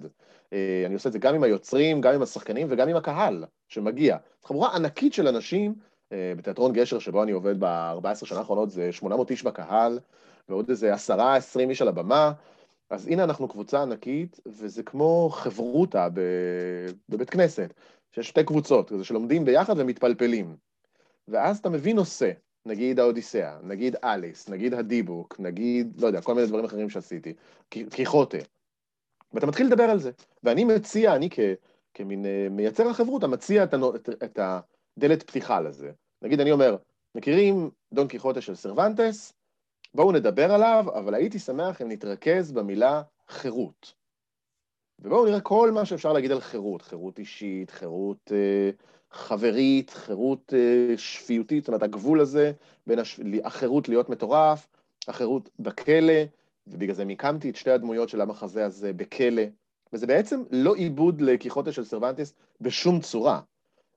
אה, 0.53 0.83
אני 0.85 0.93
עושה 0.93 1.09
את 1.09 1.13
זה 1.13 1.19
גם 1.19 1.35
עם 1.35 1.43
היוצרים, 1.43 2.01
גם 2.01 2.13
עם 2.13 2.21
השחקנים 2.21 2.67
וגם 2.69 2.89
עם 2.89 2.95
הקהל 2.95 3.45
שמגיע. 3.67 4.17
חבורה 4.43 4.75
ענקית 4.75 5.13
של 5.13 5.27
אנשים, 5.27 5.75
אה, 6.11 6.33
בתיאטרון 6.37 6.73
גשר 6.73 6.99
שבו 6.99 7.23
אני 7.23 7.31
עובד 7.31 7.59
ב-14 7.59 8.25
שנה 8.25 8.39
האחרונות, 8.39 8.71
זה 8.71 8.91
800 8.91 9.31
איש 9.31 9.43
בקהל, 9.43 9.99
ועוד 10.49 10.69
איזה 10.69 10.93
10-20 10.93 11.69
איש 11.69 11.81
על 11.81 11.87
הבמה. 11.87 12.31
אז 12.89 13.07
הנה 13.07 13.23
אנחנו 13.23 13.47
קבוצה 13.47 13.81
ענקית, 13.81 14.39
וזה 14.45 14.83
כמו 14.83 15.29
חברותה 15.33 16.07
בבית 17.09 17.29
כנסת, 17.29 17.73
שיש 18.11 18.29
שתי 18.29 18.43
קבוצות, 18.43 18.89
כזה 18.89 19.03
שלומדים 19.03 19.45
ביחד 19.45 19.73
ומתפלפלים. 19.77 20.55
ואז 21.27 21.57
אתה 21.57 21.69
מביא 21.69 21.95
נושא, 21.95 22.31
נגיד 22.65 22.99
האודיסאה, 22.99 23.57
נגיד 23.63 23.95
אליס, 24.03 24.49
נגיד 24.49 24.73
הדיבוק, 24.73 25.39
נגיד, 25.39 26.01
לא 26.01 26.07
יודע, 26.07 26.21
כל 26.21 26.35
מיני 26.35 26.47
דברים 26.47 26.65
אחרים 26.65 26.89
שעשיתי, 26.89 27.33
קיחוטה. 27.69 28.37
ואתה 29.33 29.45
מתחיל 29.45 29.67
לדבר 29.67 29.83
על 29.83 29.99
זה. 29.99 30.11
ואני 30.43 30.63
מציע, 30.63 31.15
אני 31.15 31.29
כ, 31.31 31.39
כמין 31.93 32.25
אה, 32.25 32.47
מייצר 32.51 32.89
החברות, 32.89 33.23
מציע 33.23 33.63
את, 33.63 33.73
את, 33.73 34.09
את 34.23 34.39
הדלת 34.39 35.23
פתיחה 35.23 35.61
לזה. 35.61 35.91
נגיד, 36.21 36.39
אני 36.39 36.51
אומר, 36.51 36.77
מכירים 37.15 37.69
דון 37.93 38.07
קיחוטה 38.07 38.41
של 38.41 38.55
סרוונטס? 38.55 39.33
בואו 39.93 40.11
נדבר 40.11 40.51
עליו, 40.51 40.85
אבל 40.93 41.13
הייתי 41.13 41.39
שמח 41.39 41.81
אם 41.81 41.91
נתרכז 41.91 42.51
במילה 42.51 43.01
חירות. 43.29 44.00
ובואו 45.01 45.25
נראה 45.25 45.41
כל 45.41 45.71
מה 45.71 45.85
שאפשר 45.85 46.13
להגיד 46.13 46.31
על 46.31 46.41
חירות, 46.41 46.81
חירות 46.81 47.19
אישית, 47.19 47.71
חירות 47.71 48.31
אה, 48.31 48.69
חברית, 49.11 49.89
חירות 49.89 50.53
אה, 50.53 50.97
שפיותית, 50.97 51.63
זאת 51.63 51.67
אומרת, 51.67 51.83
הגבול 51.83 52.19
הזה 52.19 52.51
בין 52.87 52.99
הש... 52.99 53.19
החירות 53.43 53.89
להיות 53.89 54.09
מטורף, 54.09 54.67
החירות 55.07 55.49
בכלא, 55.59 56.23
ובגלל 56.67 56.95
זה 56.95 57.05
מיקמתי 57.05 57.49
את 57.49 57.55
שתי 57.55 57.71
הדמויות 57.71 58.09
של 58.09 58.21
המחזה 58.21 58.65
הזה 58.65 58.93
בכלא, 58.93 59.43
וזה 59.93 60.07
בעצם 60.07 60.43
לא 60.51 60.75
עיבוד 60.75 61.21
לקיחוטה 61.21 61.71
של 61.71 61.83
סרוונטס 61.83 62.33
בשום 62.61 62.99
צורה. 62.99 63.39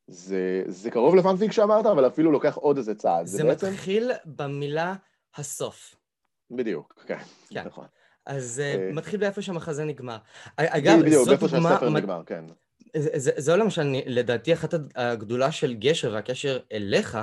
זה, 0.06 0.62
זה 0.66 0.90
קרוב 0.90 1.14
לפאנפיק 1.14 1.52
שאמרת, 1.52 1.86
אבל 1.86 2.06
אפילו 2.06 2.32
לוקח 2.32 2.56
עוד 2.56 2.76
איזה 2.76 2.94
צעד. 2.94 3.26
זה, 3.26 3.36
זה 3.36 3.44
בעצם... 3.44 3.66
מתחיל 3.66 4.10
במילה 4.24 4.94
הסוף. 5.36 5.94
בדיוק, 6.50 7.04
כן, 7.06 7.18
כן. 7.50 7.64
נכון. 7.66 7.86
אז 8.26 8.62
uh, 8.64 8.94
מתחיל 8.94 9.20
באיפה 9.20 9.42
שהמחזה 9.42 9.84
נגמר. 9.84 10.16
אגב, 10.56 10.98
בדיוק, 11.00 11.28
דוגמה... 11.28 11.70
שהספר 11.70 11.90
נגמר, 11.90 12.22
כן. 12.26 12.44
זה, 12.96 13.10
זה, 13.14 13.30
זה 13.36 13.56
למשל, 13.56 13.82
לדעתי, 14.06 14.52
אחת 14.52 14.74
הגדולה 14.94 15.52
של 15.52 15.74
גשר 15.74 16.12
והקשר 16.12 16.58
אליך, 16.72 17.18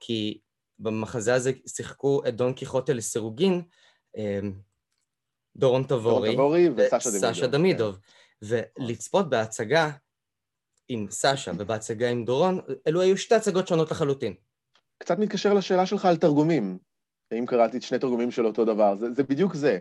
כי 0.00 0.40
במחזה 0.78 1.34
הזה 1.34 1.52
שיחקו 1.68 2.22
את 2.28 2.36
דון 2.36 2.52
קיחוטה 2.52 2.92
לסירוגין, 2.92 3.62
דורון 5.56 5.82
תבורי, 5.82 6.68
וסשה 6.76 7.46
דמידוב. 7.46 7.94
כן. 7.94 8.00
ולצפות 8.42 9.30
בהצגה 9.30 9.90
עם 10.88 11.06
סשה 11.10 11.52
ובהצגה 11.58 12.08
עם 12.08 12.24
דורון, 12.24 12.60
אלו 12.86 13.00
היו 13.00 13.16
שתי 13.16 13.34
הצגות 13.34 13.68
שונות 13.68 13.90
לחלוטין. 13.90 14.34
קצת 14.98 15.18
מתקשר 15.18 15.54
לשאלה 15.54 15.86
שלך 15.86 16.04
על 16.04 16.16
תרגומים. 16.16 16.78
אם 17.38 17.46
קראתי 17.46 17.76
את 17.76 17.82
שני 17.82 17.98
תרגומים 17.98 18.30
של 18.30 18.46
אותו 18.46 18.64
דבר, 18.64 18.96
זה, 18.96 19.12
זה 19.12 19.22
בדיוק 19.22 19.54
זה. 19.54 19.78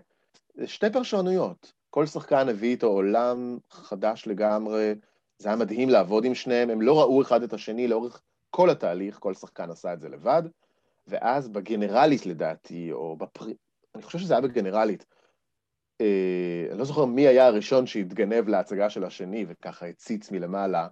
שתי 0.65 0.89
פרשנויות. 0.89 1.73
כל 1.89 2.05
שחקן 2.05 2.49
הביא 2.49 2.69
איתו 2.69 2.87
עולם 2.87 3.57
חדש 3.69 4.27
לגמרי, 4.27 4.95
זה 5.37 5.49
היה 5.49 5.55
מדהים 5.55 5.89
לעבוד 5.89 6.25
עם 6.25 6.35
שניהם, 6.35 6.69
הם 6.69 6.81
לא 6.81 6.99
ראו 6.99 7.21
אחד 7.21 7.43
את 7.43 7.53
השני 7.53 7.87
לאורך 7.87 8.21
כל 8.49 8.69
התהליך, 8.69 9.17
כל 9.19 9.33
שחקן 9.33 9.71
עשה 9.71 9.93
את 9.93 9.99
זה 9.99 10.09
לבד, 10.09 10.43
ואז 11.07 11.47
בגנרלית 11.47 12.25
לדעתי, 12.25 12.91
או 12.91 13.15
בפר... 13.15 13.45
אני 13.95 14.03
חושב 14.03 14.19
שזה 14.19 14.33
היה 14.33 14.41
בגנרלית, 14.41 15.05
אה, 16.01 16.67
אני 16.69 16.79
לא 16.79 16.85
זוכר 16.85 17.05
מי 17.05 17.27
היה 17.27 17.47
הראשון 17.47 17.87
שהתגנב 17.87 18.47
להצגה 18.47 18.89
של 18.89 19.03
השני, 19.03 19.45
וככה 19.47 19.85
הציץ 19.85 20.31
מלמעלה, 20.31 20.87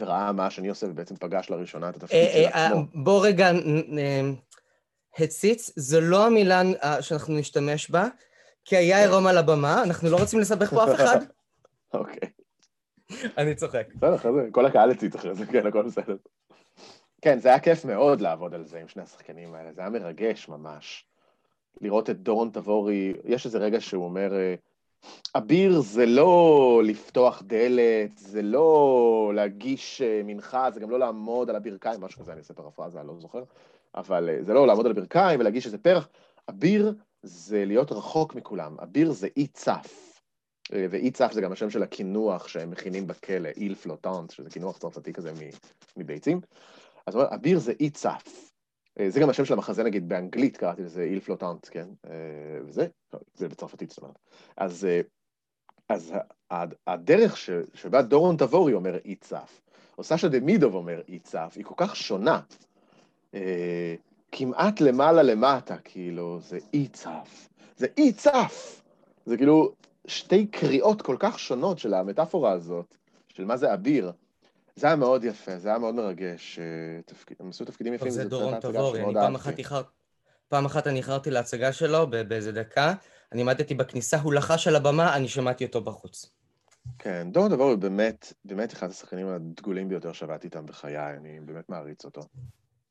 וראה 0.00 0.32
מה 0.32 0.46
השני 0.46 0.68
עושה, 0.68 0.86
ובעצם 0.86 1.16
פגש 1.16 1.50
לראשונה 1.50 1.88
את 1.88 1.96
התפקיד 1.96 2.18
אה, 2.18 2.32
של 2.32 2.44
אה, 2.44 2.66
עצמו. 2.66 2.84
בוא 2.94 3.26
רגע, 3.26 3.50
הציץ, 5.18 5.70
זו 5.76 6.00
לא 6.00 6.26
המילה 6.26 6.62
שאנחנו 7.00 7.34
נשתמש 7.34 7.90
בה, 7.90 8.08
כי 8.64 8.76
היה 8.76 9.00
עירום 9.00 9.26
על 9.26 9.38
הבמה, 9.38 9.82
אנחנו 9.82 10.10
לא 10.10 10.16
רוצים 10.16 10.40
לסבך 10.40 10.70
פה 10.70 10.84
אף 10.84 10.94
אחד. 10.94 11.18
אוקיי. 11.94 12.28
אני 13.38 13.54
צוחק. 13.54 13.86
בסדר, 13.94 14.50
כל 14.52 14.66
הקהל 14.66 14.90
הציץ 14.90 15.14
אחרי 15.14 15.34
זה, 15.34 15.46
כן, 15.46 15.66
הכל 15.66 15.82
בסדר. 15.82 16.16
כן, 17.22 17.38
זה 17.38 17.48
היה 17.48 17.58
כיף 17.58 17.84
מאוד 17.84 18.20
לעבוד 18.20 18.54
על 18.54 18.64
זה 18.64 18.80
עם 18.80 18.88
שני 18.88 19.02
השחקנים 19.02 19.54
האלה, 19.54 19.72
זה 19.72 19.80
היה 19.80 19.90
מרגש 19.90 20.48
ממש. 20.48 21.06
לראות 21.80 22.10
את 22.10 22.18
דורון 22.22 22.50
תבורי, 22.50 23.14
יש 23.24 23.46
איזה 23.46 23.58
רגע 23.58 23.80
שהוא 23.80 24.04
אומר, 24.04 24.32
אביר 25.34 25.80
זה 25.80 26.06
לא 26.06 26.82
לפתוח 26.84 27.42
דלת, 27.46 28.18
זה 28.18 28.42
לא 28.42 29.32
להגיש 29.34 30.02
אה, 30.02 30.20
מנחה, 30.24 30.70
זה 30.70 30.80
גם 30.80 30.90
לא 30.90 30.98
לעמוד 30.98 31.50
על 31.50 31.56
הברכיים, 31.56 32.00
משהו 32.00 32.20
כזה, 32.20 32.32
אני 32.32 32.40
אעשה 32.40 32.54
פרפרזה, 32.54 33.00
אני 33.00 33.08
לא 33.08 33.14
זוכר, 33.20 33.42
אבל 33.94 34.30
אה, 34.30 34.42
זה 34.42 34.54
לא 34.54 34.66
לעמוד 34.66 34.86
על 34.86 34.92
הברכיים 34.92 35.40
ולהגיש 35.40 35.66
איזה 35.66 35.78
פרח. 35.78 36.08
אביר 36.48 36.94
זה 37.24 37.64
להיות 37.64 37.92
רחוק 37.92 38.34
מכולם, 38.34 38.76
אביר 38.82 39.12
זה 39.12 39.28
אי 39.36 39.46
צף. 39.46 40.20
אה, 40.72 40.86
ואי 40.90 41.10
צף 41.10 41.30
זה 41.32 41.40
גם 41.40 41.52
השם 41.52 41.70
של 41.70 41.82
הקינוח 41.82 42.48
שהם 42.48 42.70
מכינים 42.70 43.06
בכלא, 43.06 43.48
איל 43.56 43.74
פלוטנט, 43.74 44.30
שזה 44.30 44.50
קינוח 44.50 44.78
צרפתי 44.78 45.12
כזה 45.12 45.32
מביצים. 45.96 46.40
אז 47.06 47.16
אביר 47.34 47.58
זה 47.58 47.72
אי 47.80 47.90
צף. 47.90 48.52
אה, 49.00 49.10
זה 49.10 49.20
גם 49.20 49.30
השם 49.30 49.44
של 49.44 49.54
המחזה, 49.54 49.82
נגיד, 49.82 50.08
באנגלית 50.08 50.56
קראתי 50.56 50.82
לזה 50.82 51.02
איל 51.02 51.20
פלוטנט, 51.20 51.68
כן? 51.70 51.88
אה, 52.06 52.10
וזה, 52.66 52.86
זה 53.34 53.48
בצרפתית, 53.48 53.90
זאת 53.90 53.98
אומרת. 53.98 54.18
אז, 54.56 54.88
אז 55.88 56.14
הדרך 56.86 57.36
ש, 57.36 57.50
שבה 57.74 58.02
דורון 58.02 58.36
תבורי 58.36 58.72
אומר 58.72 58.98
אי 59.04 59.14
צף, 59.14 59.60
או 59.98 60.04
סשה 60.04 60.28
דמידוב 60.28 60.74
אומר 60.74 61.02
אי 61.08 61.18
צף, 61.18 61.52
היא 61.56 61.64
כל 61.64 61.74
כך 61.76 61.96
שונה. 61.96 62.40
כמעט 64.36 64.80
למעלה 64.80 65.22
למטה, 65.22 65.76
כאילו, 65.84 66.38
זה 66.40 66.58
אי 66.72 66.88
צף. 66.88 67.48
זה 67.76 67.86
אי 67.96 68.12
צף! 68.12 68.82
זה 69.26 69.36
כאילו 69.36 69.72
שתי 70.06 70.46
קריאות 70.46 71.02
כל 71.02 71.16
כך 71.18 71.38
שונות 71.38 71.78
של 71.78 71.94
המטאפורה 71.94 72.52
הזאת, 72.52 72.94
של 73.28 73.44
מה 73.44 73.56
זה 73.56 73.74
אביר. 73.74 74.12
זה 74.76 74.86
היה 74.86 74.96
מאוד 74.96 75.24
יפה, 75.24 75.58
זה 75.58 75.68
היה 75.68 75.78
מאוד 75.78 75.94
מרגש. 75.94 76.58
תפק... 77.06 77.40
הם 77.40 77.48
עשו 77.48 77.64
תפקידים 77.64 77.94
יפים. 77.94 78.10
זה 78.10 78.24
דורון 78.24 78.60
תבורי, 78.60 79.04
אני 79.04 79.14
פעם 79.14 79.34
אחת 79.34 79.58
איחר... 79.58 79.82
פעם 80.48 80.64
אחת 80.64 80.86
אני 80.86 80.98
איחרתי 80.98 81.30
להצגה 81.30 81.72
שלו 81.72 82.10
באיזה 82.10 82.52
דקה, 82.52 82.94
אני 83.32 83.40
עמדתי 83.40 83.74
בכניסה, 83.74 84.20
הוא 84.20 84.34
לחש 84.34 84.68
על 84.68 84.76
הבמה, 84.76 85.16
אני 85.16 85.28
שמעתי 85.28 85.64
אותו 85.64 85.80
בחוץ. 85.80 86.30
כן, 86.98 87.28
דורון 87.32 87.50
תבורי 87.50 87.72
הוא 87.72 87.78
באמת, 87.78 88.32
באמת 88.44 88.72
אחד 88.72 88.90
השחקנים 88.90 89.28
הדגולים 89.28 89.88
ביותר 89.88 90.12
שעבדתי 90.12 90.46
איתם 90.46 90.66
בחיי, 90.66 91.16
אני 91.16 91.40
באמת 91.40 91.68
מעריץ 91.68 92.04
אותו. 92.04 92.20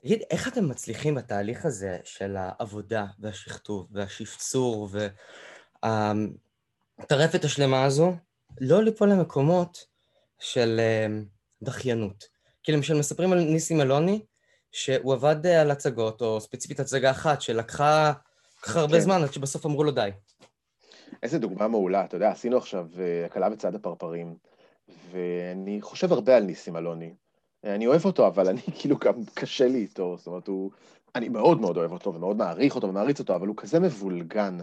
תגיד, 0.04 0.22
איך 0.30 0.48
אתם 0.48 0.70
מצליחים 0.70 1.16
בתהליך 1.16 1.66
הזה 1.66 1.98
של 2.04 2.36
העבודה 2.38 3.06
והשכתוב 3.20 3.88
והשפצור 3.92 4.90
והטרפת 5.84 7.44
השלמה 7.44 7.84
הזו, 7.86 8.14
לא 8.62 8.84
ליפול 8.84 9.10
למקומות 9.10 9.86
של 10.40 10.80
אה, 10.80 11.08
דחיינות? 11.62 12.24
כי 12.64 12.72
למשל 12.72 12.94
מספרים 12.94 13.34
על 13.34 13.40
ניסים 13.40 13.82
אלוני, 13.82 14.26
שהוא 14.72 15.14
עבד 15.14 15.48
על 15.48 15.72
הצגות, 15.72 16.22
או 16.22 16.42
ספציפית 16.42 16.80
הצגה 16.80 17.12
אחת, 17.12 17.42
שלקחה 17.42 18.14
הרבה 18.66 18.94
כן. 18.94 19.00
זמן 19.00 19.24
עד 19.24 19.34
שבסוף 19.34 19.66
אמרו 19.66 19.84
לו 19.84 19.92
די. 19.92 20.10
איזה 21.24 21.40
דוגמה 21.40 21.68
מעולה, 21.68 22.06
אתה 22.06 22.16
יודע, 22.16 22.32
עשינו 22.32 22.58
עכשיו 22.58 22.88
הקלה 23.26 23.46
אה, 23.46 23.52
בצד 23.52 23.76
הפרפרים, 23.76 24.36
ואני 25.12 25.82
חושב 25.82 26.12
הרבה 26.12 26.38
על 26.38 26.44
ניסים 26.44 26.78
אלוני. 26.78 27.14
אני 27.64 27.88
אוהב 27.88 28.06
אותו, 28.06 28.28
אבל 28.28 28.48
אני 28.48 28.62
כאילו 28.80 28.98
גם 28.98 29.14
קשה 29.34 29.68
לי 29.68 29.78
איתו, 29.78 30.16
זאת 30.18 30.28
אומרת, 30.28 30.48
הוא... 30.48 30.72
אני 31.16 31.30
מאוד 31.30 31.62
מאוד 31.62 31.78
אוהב 31.78 31.92
אותו, 31.92 32.14
ומאוד 32.14 32.38
מעריך 32.38 32.76
אותו 32.76 32.88
ומעריץ 32.88 33.20
אותו, 33.20 33.36
אבל 33.36 33.48
הוא 33.48 33.56
כזה 33.58 33.80
מבולגן. 33.80 34.58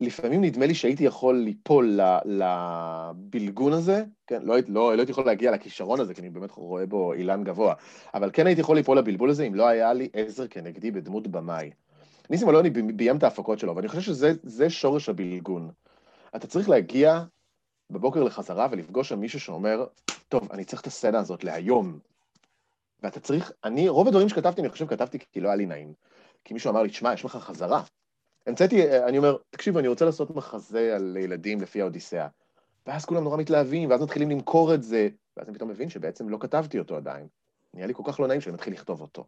לפעמים 0.00 0.40
נדמה 0.44 0.66
לי 0.66 0.74
שהייתי 0.74 1.04
יכול 1.04 1.36
ליפול 1.36 2.00
לבלגון 2.24 3.72
הזה, 3.72 4.04
כן, 4.26 4.42
לא, 4.42 4.54
לא, 4.68 4.96
לא 4.96 5.00
הייתי 5.00 5.12
יכול 5.12 5.26
להגיע 5.26 5.50
לכישרון 5.50 6.00
הזה, 6.00 6.14
כי 6.14 6.20
אני 6.20 6.30
באמת 6.30 6.50
רואה 6.50 6.86
בו 6.86 7.12
אילן 7.12 7.44
גבוה, 7.44 7.74
אבל 8.14 8.30
כן 8.32 8.46
הייתי 8.46 8.60
יכול 8.60 8.76
ליפול 8.76 8.98
לבלבול 8.98 9.30
הזה 9.30 9.44
אם 9.44 9.54
לא 9.54 9.68
היה 9.68 9.92
לי 9.92 10.08
עזר 10.12 10.46
כנגדי 10.46 10.90
בדמות 10.90 11.28
במאי. 11.28 11.70
ניסים 12.30 12.48
אלוני 12.48 12.70
ביים 12.70 13.16
את 13.16 13.22
ההפקות 13.22 13.58
שלו, 13.58 13.76
ואני 13.76 13.88
חושב 13.88 14.00
שזה 14.00 14.70
שורש 14.70 15.08
הבלגון. 15.08 15.70
אתה 16.36 16.46
צריך 16.46 16.68
להגיע 16.68 17.22
בבוקר 17.90 18.22
לחזרה 18.22 18.68
ולפגוש 18.70 19.08
שם 19.08 19.20
מישהו 19.20 19.40
שאומר, 19.40 19.84
טוב, 20.28 20.48
אני 20.52 20.64
צריך 20.64 20.82
את 20.82 20.86
הסצנה 20.86 21.18
הזאת 21.18 21.44
להיום. 21.44 21.98
ואתה 23.02 23.20
צריך, 23.20 23.52
אני, 23.64 23.88
רוב 23.88 24.08
הדברים 24.08 24.28
שכתבתי, 24.28 24.60
אני 24.60 24.68
חושב 24.68 24.86
כתבתי 24.86 25.18
כי 25.32 25.40
לא 25.40 25.48
היה 25.48 25.56
לי 25.56 25.66
נעים. 25.66 25.92
כי 26.44 26.54
מישהו 26.54 26.70
אמר 26.70 26.82
לי, 26.82 26.88
תשמע, 26.88 27.12
יש 27.12 27.24
לך 27.24 27.36
חזרה. 27.36 27.82
המצאתי, 28.46 28.98
אני 28.98 29.18
אומר, 29.18 29.36
תקשיב, 29.50 29.76
אני 29.76 29.88
רוצה 29.88 30.04
לעשות 30.04 30.30
מחזה 30.30 30.96
על 30.96 31.16
ילדים 31.20 31.60
לפי 31.60 31.80
האודיסאה. 31.80 32.28
ואז 32.86 33.04
כולם 33.04 33.24
נורא 33.24 33.36
מתלהבים, 33.36 33.90
ואז 33.90 34.02
מתחילים 34.02 34.30
למכור 34.30 34.74
את 34.74 34.82
זה, 34.82 35.08
ואז 35.36 35.48
אני 35.48 35.54
פתאום 35.54 35.70
מבין 35.70 35.88
שבעצם 35.88 36.28
לא 36.28 36.38
כתבתי 36.40 36.78
אותו 36.78 36.96
עדיין. 36.96 37.26
נהיה 37.74 37.86
לי 37.86 37.94
כל 37.94 38.02
כך 38.06 38.20
לא 38.20 38.26
נעים 38.26 38.40
שאני 38.40 38.54
מתחיל 38.54 38.72
לכתוב 38.72 39.00
אותו. 39.00 39.24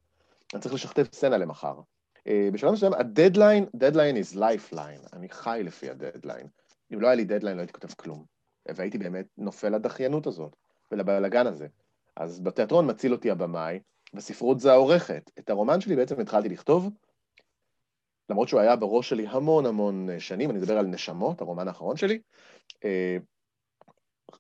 אני 0.54 0.60
צריך 0.60 0.74
לשכתב 0.74 1.04
סצנה 1.12 1.38
למחר. 1.38 1.80
אה, 2.26 2.48
בשלב 2.52 2.72
מסוים, 2.72 2.92
הדדליין, 2.94 3.66
deadline 3.76 4.16
is 4.16 4.36
lifeline, 4.36 5.08
אני 5.12 5.28
חי 5.28 5.60
לפי 5.64 5.90
הדדליין. 5.90 6.46
אם 6.94 7.00
לא 7.00 7.06
היה 7.06 7.16
לי 7.16 7.24
דדליין, 7.24 7.56
לא 7.56 7.62
הייתי 7.62 7.72
כותב 7.72 7.94
כלום. 7.94 8.24
והייתי 8.68 8.98
באמת 8.98 9.26
נופל 9.38 9.68
לדחיינות 9.68 10.26
הזאת 10.26 10.56
ולבלאגן 10.92 11.46
הזה. 11.46 11.66
אז 12.16 12.40
בתיאטרון 12.40 12.90
מציל 12.90 13.12
אותי 13.12 13.30
הבמאי, 13.30 13.78
בספרות 14.14 14.60
זה 14.60 14.72
העורכת. 14.72 15.30
את 15.38 15.50
הרומן 15.50 15.80
שלי 15.80 15.96
בעצם 15.96 16.20
התחלתי 16.20 16.48
לכתוב, 16.48 16.90
למרות 18.30 18.48
שהוא 18.48 18.60
היה 18.60 18.76
בראש 18.76 19.08
שלי 19.08 19.26
המון 19.28 19.66
המון 19.66 20.08
שנים, 20.18 20.50
אני 20.50 20.58
מדבר 20.58 20.78
על 20.78 20.86
נשמות, 20.86 21.40
הרומן 21.40 21.68
האחרון 21.68 21.96
שלי. 21.96 22.20
אה, 22.84 23.16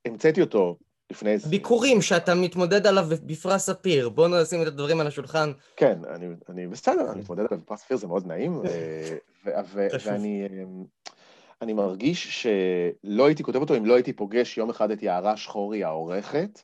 המצאתי 0.04 0.40
אותו 0.40 0.76
לפני. 1.10 1.36
ביקורים 1.36 2.02
שאתה 2.02 2.34
מתמודד 2.34 2.86
עליו 2.86 3.04
בפרס 3.26 3.66
ספיר, 3.66 4.08
בוא 4.08 4.28
נשים 4.28 4.62
את 4.62 4.66
הדברים 4.66 5.00
על 5.00 5.06
השולחן. 5.06 5.52
כן, 5.76 5.98
אני, 6.04 6.26
אני 6.48 6.66
בסדר, 6.66 7.12
אני 7.12 7.20
מתמודד 7.20 7.44
עליו 7.50 7.58
בפרס 7.58 7.80
ספיר, 7.80 7.96
זה 7.96 8.06
מאוד 8.06 8.26
נעים, 8.26 8.62
ואני... 9.44 10.48
אני 11.62 11.72
מרגיש 11.72 12.42
שלא 12.42 13.26
הייתי 13.26 13.42
כותב 13.42 13.58
אותו 13.58 13.76
אם 13.76 13.86
לא 13.86 13.94
הייתי 13.94 14.12
פוגש 14.12 14.58
יום 14.58 14.70
אחד 14.70 14.90
את 14.90 15.02
יערה 15.02 15.36
שחורי 15.36 15.84
העורכת, 15.84 16.60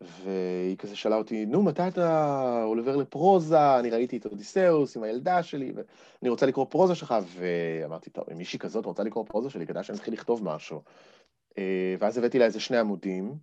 והיא 0.00 0.76
כזה 0.76 0.96
שאלה 0.96 1.16
אותי, 1.16 1.46
נו, 1.46 1.62
מתי 1.62 1.88
אתה 1.88 2.62
עובר 2.62 2.96
לפרוזה? 2.96 3.78
אני 3.78 3.90
ראיתי 3.90 4.16
את 4.16 4.26
אודיסאוס 4.26 4.96
עם 4.96 5.02
הילדה 5.02 5.42
שלי, 5.42 5.72
ואני 5.74 6.30
רוצה 6.30 6.46
לקרוא 6.46 6.66
פרוזה 6.70 6.94
שלך, 6.94 7.14
ואמרתי, 7.26 8.10
טוב, 8.10 8.24
אם 8.32 8.38
מישהי 8.38 8.58
כזאת 8.58 8.86
רוצה 8.86 9.02
לקרוא 9.02 9.24
פרוזה 9.24 9.50
שלי, 9.50 9.66
כדאי 9.66 9.84
שאני 9.84 9.98
אתחיל 9.98 10.14
לכתוב 10.14 10.44
משהו. 10.44 10.82
אה, 11.58 11.94
ואז 11.98 12.18
הבאתי 12.18 12.38
לה 12.38 12.44
איזה 12.44 12.60
שני 12.60 12.76
עמודים, 12.76 13.34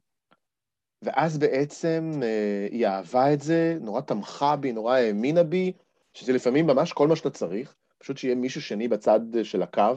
ואז 1.02 1.38
בעצם 1.38 2.12
אה, 2.24 2.68
היא 2.72 2.88
אהבה 2.88 3.34
את 3.34 3.42
זה, 3.42 3.78
נורא 3.82 4.02
תמכה 4.02 4.56
בי, 4.56 4.72
נורא 4.72 4.96
האמינה 4.96 5.44
בי, 5.44 5.74
שזה 6.14 6.34
לפעמים 6.34 6.68
ממש 6.68 6.94
כל 6.94 7.08
מה 7.08 7.16
שאתה 7.16 7.30
צריך, 7.30 7.76
פשוט 7.98 8.18
שיהיה 8.18 8.36
מישהו 8.36 8.62
שני 8.62 8.88
בצד 8.88 9.20
של 9.44 9.62
הקו, 9.62 9.96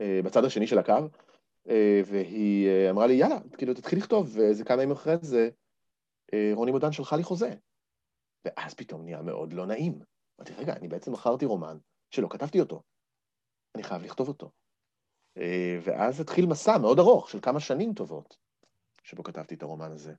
אה, 0.00 0.20
בצד 0.24 0.44
השני 0.44 0.66
של 0.66 0.78
הקו, 0.78 1.08
והיא 2.04 2.68
אמרה 2.90 3.06
לי, 3.06 3.14
יאללה, 3.14 3.38
כאילו, 3.56 3.74
תתחיל 3.74 3.98
לכתוב, 3.98 4.30
ואיזה 4.32 4.64
כמה 4.64 4.82
ימים 4.82 4.92
אחרי 4.92 5.16
זה, 5.20 5.48
רוני 6.54 6.70
מודן 6.70 6.92
שלחה 6.92 7.16
לי 7.16 7.22
חוזה. 7.22 7.54
ואז 8.44 8.74
פתאום 8.74 9.04
נהיה 9.04 9.22
מאוד 9.22 9.52
לא 9.52 9.66
נעים. 9.66 10.00
אמרתי, 10.40 10.52
רגע, 10.54 10.72
אני 10.72 10.88
בעצם 10.88 11.12
מכרתי 11.12 11.44
רומן 11.44 11.78
שלא 12.10 12.28
כתבתי 12.30 12.60
אותו. 12.60 12.82
אני 13.74 13.82
חייב 13.82 14.02
לכתוב 14.02 14.28
אותו. 14.28 14.50
אה, 15.38 15.78
ואז 15.84 16.20
התחיל 16.20 16.46
מסע 16.46 16.78
מאוד 16.78 16.98
ארוך 16.98 17.30
של 17.30 17.40
כמה 17.40 17.60
שנים 17.60 17.94
טובות, 17.94 18.36
שבו 19.02 19.22
כתבתי 19.22 19.54
את 19.54 19.62
הרומן 19.62 19.92
הזה. 19.92 20.14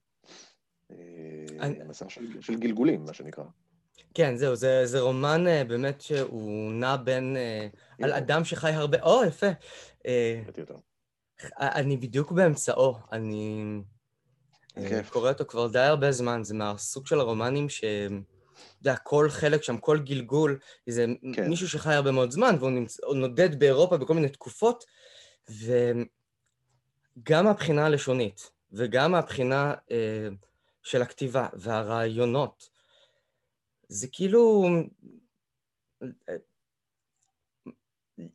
אה, 0.90 0.96
אני... 1.60 1.84
מסע 1.84 2.08
של, 2.08 2.40
של 2.40 2.54
גלגולים, 2.54 3.04
מה 3.04 3.12
שנקרא. 3.12 3.44
כן, 4.14 4.36
זהו, 4.36 4.56
זה, 4.56 4.86
זה 4.86 5.00
רומן 5.00 5.46
אה, 5.46 5.64
באמת 5.64 6.00
שהוא 6.00 6.72
נע 6.72 6.96
בין... 6.96 7.36
על 8.02 8.12
אדם 8.12 8.44
שחי 8.44 8.70
הרבה... 8.70 9.02
או, 9.02 9.24
יפה. 9.24 9.46
אני 11.60 11.96
בדיוק 11.96 12.32
באמצעו, 12.32 12.94
אני... 13.12 13.62
כיף. 14.88 15.10
קורא 15.10 15.28
אותו 15.28 15.44
כבר 15.46 15.66
די 15.66 15.78
הרבה 15.78 16.12
זמן, 16.12 16.44
זה 16.44 16.54
מהסוג 16.54 17.06
של 17.06 17.20
הרומנים 17.20 17.68
ש... 17.68 17.84
אתה 17.84 18.90
יודע, 18.90 18.96
כל 18.96 19.28
חלק 19.30 19.62
שם, 19.62 19.78
כל 19.78 19.98
גלגול, 19.98 20.58
זה 20.86 21.06
כן. 21.34 21.48
מישהו 21.48 21.68
שחי 21.68 21.94
הרבה 21.94 22.10
מאוד 22.10 22.30
זמן, 22.30 22.56
והוא 22.58 22.70
נמצ... 22.70 23.00
נודד 23.14 23.58
באירופה 23.58 23.96
בכל 23.96 24.14
מיני 24.14 24.28
תקופות, 24.28 24.84
וגם 25.48 27.44
מהבחינה 27.44 27.86
הלשונית, 27.86 28.50
וגם 28.72 29.12
מהבחינה 29.12 29.74
אה, 29.90 30.28
של 30.82 31.02
הכתיבה 31.02 31.48
והרעיונות, 31.52 32.68
זה 33.88 34.06
כאילו... 34.12 34.64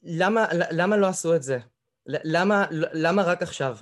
למה, 0.04 0.48
למה 0.52 0.98
לא 0.98 1.08
עשו 1.08 1.36
את 1.36 1.44
זה? 1.44 1.60
למה, 2.06 2.66
למה 2.72 3.24
רק 3.24 3.42
עכשיו? 3.42 3.78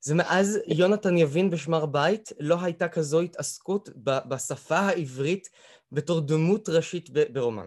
זה 0.00 0.14
מאז 0.14 0.58
יונתן 0.66 1.16
יבין 1.16 1.50
בשמר 1.50 1.86
בית, 1.86 2.32
לא 2.40 2.56
הייתה 2.62 2.88
כזו 2.88 3.20
התעסקות 3.20 3.88
בשפה 4.02 4.78
העברית 4.78 5.48
בתור 5.92 6.20
דמות 6.20 6.68
ראשית 6.68 7.10
ברומן. 7.32 7.66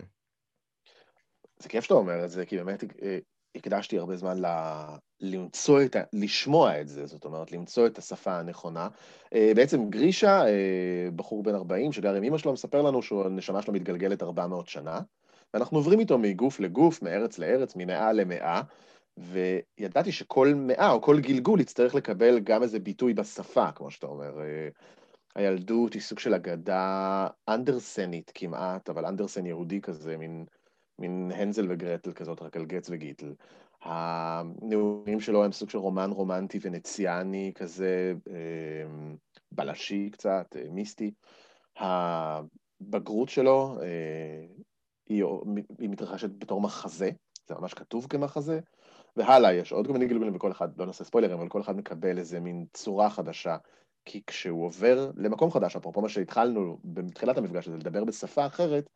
זה 1.60 1.70
כיף 1.70 1.84
שאתה 1.84 1.94
אומר 1.94 2.26
את 2.26 2.32
זה, 2.32 2.46
כי 2.46 2.58
באמת 2.58 2.84
אה, 3.02 3.18
הקדשתי 3.56 3.98
הרבה 3.98 4.16
זמן 4.18 4.46
ל... 4.46 4.46
למצוא 5.20 5.82
את 5.82 5.96
ה... 5.96 6.02
לשמוע 6.14 6.82
את 6.82 6.88
זה, 6.88 7.06
זאת 7.06 7.26
אומרת, 7.26 7.52
למצוא 7.52 7.88
את 7.88 7.98
השפה 7.98 8.40
הנכונה. 8.40 8.88
אה, 9.34 9.52
בעצם 9.56 9.90
גרישה, 9.90 10.46
אה, 10.46 11.08
בחור 11.16 11.44
בן 11.44 11.56
40 11.56 11.92
שגר 11.92 12.14
עם 12.14 12.24
אמא 12.24 12.38
שלו, 12.38 12.54
מספר 12.54 12.82
לנו 12.82 13.02
שהנשמה 13.02 13.62
שלו 13.62 13.74
מתגלגלת 13.74 14.24
400 14.24 14.68
שנה, 14.68 15.00
ואנחנו 15.54 15.78
עוברים 15.78 16.00
איתו 16.00 16.18
מגוף 16.18 16.60
לגוף, 16.60 17.02
מארץ 17.02 17.40
לארץ, 17.40 17.74
ממאה 17.76 18.14
למאה, 18.14 18.62
וידעתי 19.18 20.12
שכל 20.12 20.54
מאה 20.56 20.92
או 20.92 21.02
כל 21.02 21.20
גלגול 21.20 21.62
יצטרך 21.62 21.96
לקבל 21.96 22.40
גם 22.40 22.64
איזה 22.64 22.80
ביטוי 22.80 23.14
בשפה, 23.14 23.72
כמו 23.72 23.92
שאתה 23.92 24.08
אומר. 24.08 24.40
אה, 24.40 24.70
הילדות 25.36 25.94
היא 25.94 26.02
סוג 26.02 26.20
של 26.20 26.34
אגדה 26.34 27.28
אנדרסנית 27.50 28.32
כמעט, 28.36 28.90
אבל 28.90 29.06
אנדרסן 29.06 29.46
יהודי 29.46 29.82
כזה, 29.82 30.18
מין... 30.18 30.46
מין 31.00 31.32
הנזל 31.36 31.72
וגרטל 31.72 32.12
כזאת, 32.12 32.42
רק 32.42 32.58
על 32.58 32.66
גץ 32.66 32.88
וגיטל. 32.90 33.34
הנאומים 33.82 35.20
שלו 35.20 35.44
הם 35.44 35.52
סוג 35.52 35.70
של 35.70 35.78
רומן 35.78 36.12
רומנטי 36.12 36.60
ונציאני 36.62 37.52
כזה, 37.56 38.14
אה, 38.30 39.14
בלשי 39.52 40.10
קצת, 40.10 40.56
אה, 40.56 40.64
מיסטי. 40.70 41.12
הבגרות 41.78 43.30
שלו 43.30 43.78
היא, 45.10 45.24
היא 45.80 45.90
מתרחשת 45.90 46.30
בתור 46.38 46.62
מחזה, 46.62 47.10
זה 47.48 47.56
ממש 47.56 47.74
כתוב 47.74 48.08
כמחזה, 48.10 48.60
והלאה, 49.18 49.54
יש 49.54 49.72
עוד 49.72 49.88
כל 49.88 49.94
מיני 49.94 50.08
גלגולים, 50.08 50.36
וכל 50.36 50.52
אחד, 50.52 50.78
לא 50.78 50.86
נעשה 50.86 51.04
ספוילרים, 51.04 51.38
אבל 51.38 51.50
כל 51.50 51.62
אחד 51.62 51.78
מקבל 51.78 52.18
איזה 52.18 52.40
מין 52.40 52.66
צורה 52.74 53.10
חדשה. 53.10 53.58
כי 54.06 54.22
כשהוא 54.28 54.66
עובר 54.66 55.12
למקום 55.16 55.52
חדש, 55.52 55.76
אפרופו 55.76 56.02
מה 56.02 56.10
שהתחלנו 56.10 56.78
בתחילת 56.84 57.38
המפגש 57.38 57.68
הזה, 57.68 57.78
לדבר 57.78 58.04
בשפה 58.04 58.46
אחרת, 58.46 58.90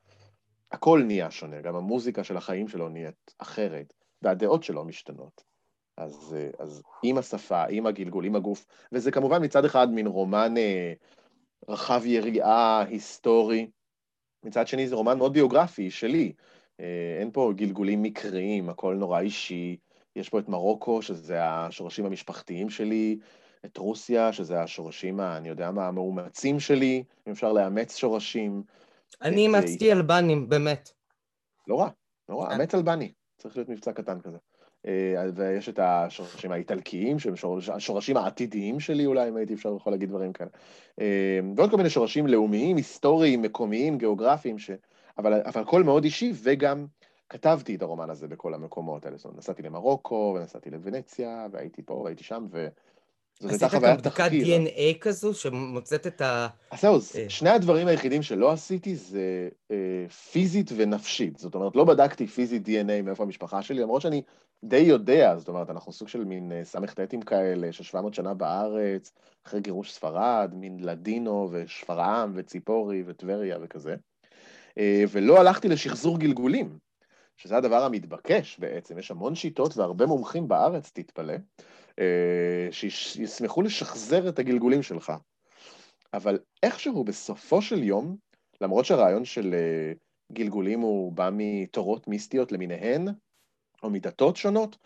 הכל 0.72 1.04
נהיה 1.06 1.32
שונה, 1.32 1.62
גם 1.62 1.76
המוזיקה 1.76 2.24
של 2.24 2.38
החיים 2.38 2.68
שלו 2.68 2.90
נהיית 2.90 3.34
אחרת, 3.38 3.94
והדעות 4.22 4.64
שלו 4.64 4.86
משתנות. 4.86 5.44
אז, 5.98 6.36
אה, 6.38 6.50
אז 6.60 6.82
עם 7.04 7.18
השפה, 7.18 7.64
עם 7.70 7.86
הגלגול, 7.86 8.26
עם 8.26 8.36
הגוף, 8.36 8.66
וזה 8.92 9.12
כמובן 9.12 9.44
מצד 9.44 9.66
אחד 9.66 9.92
מין 9.92 10.08
רומן 10.08 10.58
אה, 10.58 10.94
רחב 11.70 12.02
יריעה, 12.06 12.84
היסטורי, 12.90 13.68
מצד 14.44 14.68
שני 14.68 14.88
זה 14.88 14.96
רומן 14.96 15.18
מאוד 15.18 15.34
ביוגרפי 15.34 15.92
שלי. 15.92 16.34
אה, 16.80 17.18
אין 17.20 17.32
פה 17.32 17.52
גלגולים 17.56 18.02
מקריים, 18.02 18.70
הכל 18.70 18.96
נורא 18.96 19.20
אישי. 19.20 19.78
יש 20.18 20.30
פה 20.30 20.40
את 20.40 20.50
מרוקו, 20.50 21.02
שזה 21.02 21.44
השורשים 21.44 22.06
המשפחתיים 22.06 22.70
שלי, 22.70 23.18
את 23.66 23.78
רוסיה, 23.78 24.34
שזה 24.34 24.62
השורשים, 24.62 25.20
אני 25.20 25.50
יודע 25.50 25.72
מה, 25.72 25.88
המאומצים 25.88 26.60
שלי, 26.60 27.04
אם 27.28 27.32
אפשר 27.32 27.54
לאמץ 27.54 27.96
שורשים. 27.96 28.64
אני 29.22 29.42
אימצתי 29.42 29.92
אלבנים, 29.92 30.50
באמת. 30.50 30.90
לא 31.68 31.80
רע, 31.80 31.90
לא 32.30 32.42
רע, 32.42 32.56
אמץ 32.56 32.76
אלבני, 32.76 33.12
צריך 33.38 33.58
להיות 33.58 33.70
מבצע 33.70 33.92
קטן 33.92 34.20
כזה. 34.22 34.38
אה, 34.88 35.26
ויש 35.36 35.70
את 35.70 35.80
השורשים 35.80 36.52
האיטלקיים, 36.52 37.20
שהם 37.20 37.34
השורשים 37.74 38.18
העתידיים 38.18 38.80
שלי 38.80 39.06
אולי, 39.06 39.30
אם 39.30 39.38
הייתי 39.38 39.54
אפשר 39.54 39.76
יכול 39.76 39.94
להגיד 39.94 40.10
דברים 40.10 40.34
כאלה. 40.34 40.50
אה, 41.02 41.40
ועוד 41.56 41.72
כל 41.72 41.78
מיני 41.78 41.90
שורשים 41.90 42.28
לאומיים, 42.28 42.78
היסטוריים, 42.78 43.42
מקומיים, 43.42 43.98
גיאוגרפיים, 43.98 44.60
ש... 44.60 44.72
אבל, 45.18 45.42
אבל 45.46 45.62
הכל 45.62 45.84
מאוד 45.84 46.04
אישי, 46.04 46.32
וגם 46.44 46.86
כתבתי 47.30 47.76
את 47.76 47.82
הרומן 47.82 48.10
הזה 48.10 48.28
בכל 48.28 48.54
המקומות 48.54 49.06
האלה. 49.06 49.18
זאת 49.18 49.26
אומרת, 49.26 49.38
נסעתי 49.38 49.62
למרוקו, 49.62 50.34
ונסעתי 50.36 50.70
לוונציה, 50.70 51.48
והייתי 51.52 51.82
פה, 51.82 51.94
והייתי 51.94 52.24
שם, 52.24 52.48
ו... 52.52 52.68
זאת 53.40 53.52
הייתה 53.52 53.70
חוויית 53.70 54.00
תחקיר. 54.00 54.26
עשית 54.26 54.48
גם 54.48 54.63
בדיקת 54.63 54.78
DNA 54.78 55.00
כזו 55.02 55.34
שמוצאת 55.34 56.08
את 56.08 56.22
ה... 56.22 56.48
אז 56.72 56.82
זהו, 56.82 56.96
אה. 56.96 57.30
שני 57.30 57.50
הדברים 57.50 57.88
היחידים 57.88 58.24
שלא 58.24 58.52
עשיתי 58.52 58.96
זה 58.96 59.50
אה, 59.72 60.10
פיזית 60.32 60.72
ונפשית. 60.76 61.38
זאת 61.38 61.56
אומרת, 61.56 61.76
לא 61.76 61.84
בדקתי 61.84 62.28
פיזית 62.28 62.68
DNA 62.68 63.02
מאיפה 63.04 63.24
המשפחה 63.24 63.62
שלי, 63.62 63.80
למרות 63.80 64.02
שאני 64.02 64.22
די 64.63 64.78
יודע, 64.78 65.38
זאת 65.38 65.48
אומרת, 65.48 65.70
אנחנו 65.70 65.92
סוג 65.92 66.08
של 66.08 66.24
מין 66.24 66.52
אה, 66.52 66.63
ס"טים 66.63 67.22
כאלה, 67.22 67.72
של 67.72 67.84
700 67.84 68.13
שנה 68.13 68.34
בארץ, 68.34 69.12
אחרי 69.48 69.62
גירוש 69.62 69.94
ספרד, 69.94 70.52
מין 70.54 70.80
לדינו 70.80 71.50
ושפרעם 71.52 72.32
וציפורי 72.36 73.04
וטבריה 73.06 73.58
וכזה. 73.62 73.96
אה, 74.78 75.04
ולא 75.12 75.40
הלכתי 75.40 75.68
לשחזור 75.68 76.20
גלגולים, 76.20 76.78
שזה 77.38 77.58
הדבר 77.58 77.84
המתבקש 77.84 78.60
בעצם. 78.60 78.97
יש 78.97 79.12
המון 79.12 79.36
שיטות 79.36 79.78
והרבה 79.78 80.06
מומחים 80.06 80.47
בארץ, 80.47 80.91
תתפלא. 80.93 81.34
אה, 82.00 82.67
שישמחו 82.71 83.62
לשחזר 83.62 84.30
את 84.30 84.39
הגלגולים 84.39 84.84
שלך. 84.84 85.13
אבל 86.13 86.39
איכשהו 86.63 87.04
בסופו 87.04 87.62
של 87.62 87.84
יום, 87.84 88.17
למרות 88.62 88.86
שהרעיון 88.86 89.26
של 89.26 89.54
אה, 89.54 89.93
גלגולים 90.32 90.80
הוא 90.80 91.12
בא 91.12 91.30
מתורות 91.34 92.08
מיסטיות 92.08 92.52
למיניהן, 92.52 93.08
או 93.84 93.89
מדתות 93.89 94.38
שונות, 94.38 94.78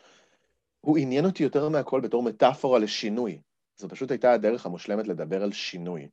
הוא 0.82 0.98
עניין 0.98 1.26
אותי 1.26 1.44
יותר 1.44 1.70
מהכל 1.70 2.02
בתור 2.02 2.24
מטאפורה 2.24 2.80
לשינוי. 2.80 3.40
זו 3.78 3.90
פשוט 3.90 4.12
הייתה 4.12 4.34
הדרך 4.34 4.66
המושלמת 4.66 5.08
לדבר 5.08 5.44
על 5.44 5.52
שינוי. 5.52 6.08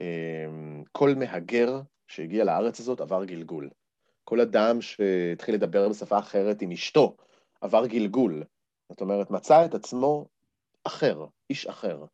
אה, 0.00 0.46
כל 0.92 1.14
מהגר 1.14 1.80
שהגיע 2.08 2.44
לארץ 2.44 2.80
הזאת 2.80 3.00
עבר 3.00 3.24
גלגול. 3.24 3.70
כל 4.28 4.40
אדם 4.40 4.80
שהתחיל 4.80 5.54
לדבר 5.54 5.88
בשפה 5.88 6.18
אחרת 6.18 6.62
עם 6.62 6.70
אשתו 6.70 7.16
עבר 7.60 7.86
גלגול. 7.86 8.44
זאת 8.88 9.00
אומרת, 9.00 9.30
מצא 9.30 9.64
את 9.64 9.74
עצמו 9.74 10.26
אחר, 10.84 11.26
איש 11.50 11.66
אחר. 11.66 12.04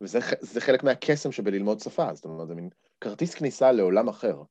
וזה 0.00 0.60
חלק 0.60 0.84
מהקסם 0.84 1.32
שבללמוד 1.32 1.80
שפה, 1.80 2.14
זאת 2.14 2.24
אומרת, 2.24 2.48
זה 2.48 2.54
מין 2.54 2.68
כרטיס 3.00 3.34
כניסה 3.34 3.72
לעולם 3.72 4.08
אחר, 4.08 4.42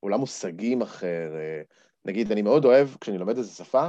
עולם 0.00 0.20
מושגים 0.20 0.82
אחר. 0.82 1.30
אה, 1.36 1.62
נגיד, 2.04 2.32
אני 2.32 2.42
מאוד 2.42 2.64
אוהב, 2.64 2.88
כשאני 3.00 3.18
לומד 3.18 3.36
איזו 3.36 3.64
שפה, 3.64 3.88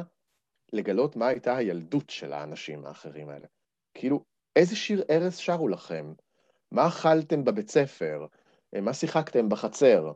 לגלות 0.73 1.15
מה 1.15 1.28
הייתה 1.28 1.58
הילדות 1.58 2.10
של 2.10 2.34
האנשים 2.34 2.86
האחרים 2.86 3.30
האלה. 3.30 3.47
כאילו, 3.93 4.23
איזה 4.56 4.75
שיר 4.75 5.04
ערש 5.08 5.45
שרו 5.45 5.67
לכם? 5.67 6.13
מה 6.71 6.88
אכלתם 6.88 7.43
בבית 7.43 7.69
ספר? 7.69 8.25
אה, 8.75 8.82
מה 8.82 8.93
שיחקתם 8.93 9.49
בחצר? 9.49 10.12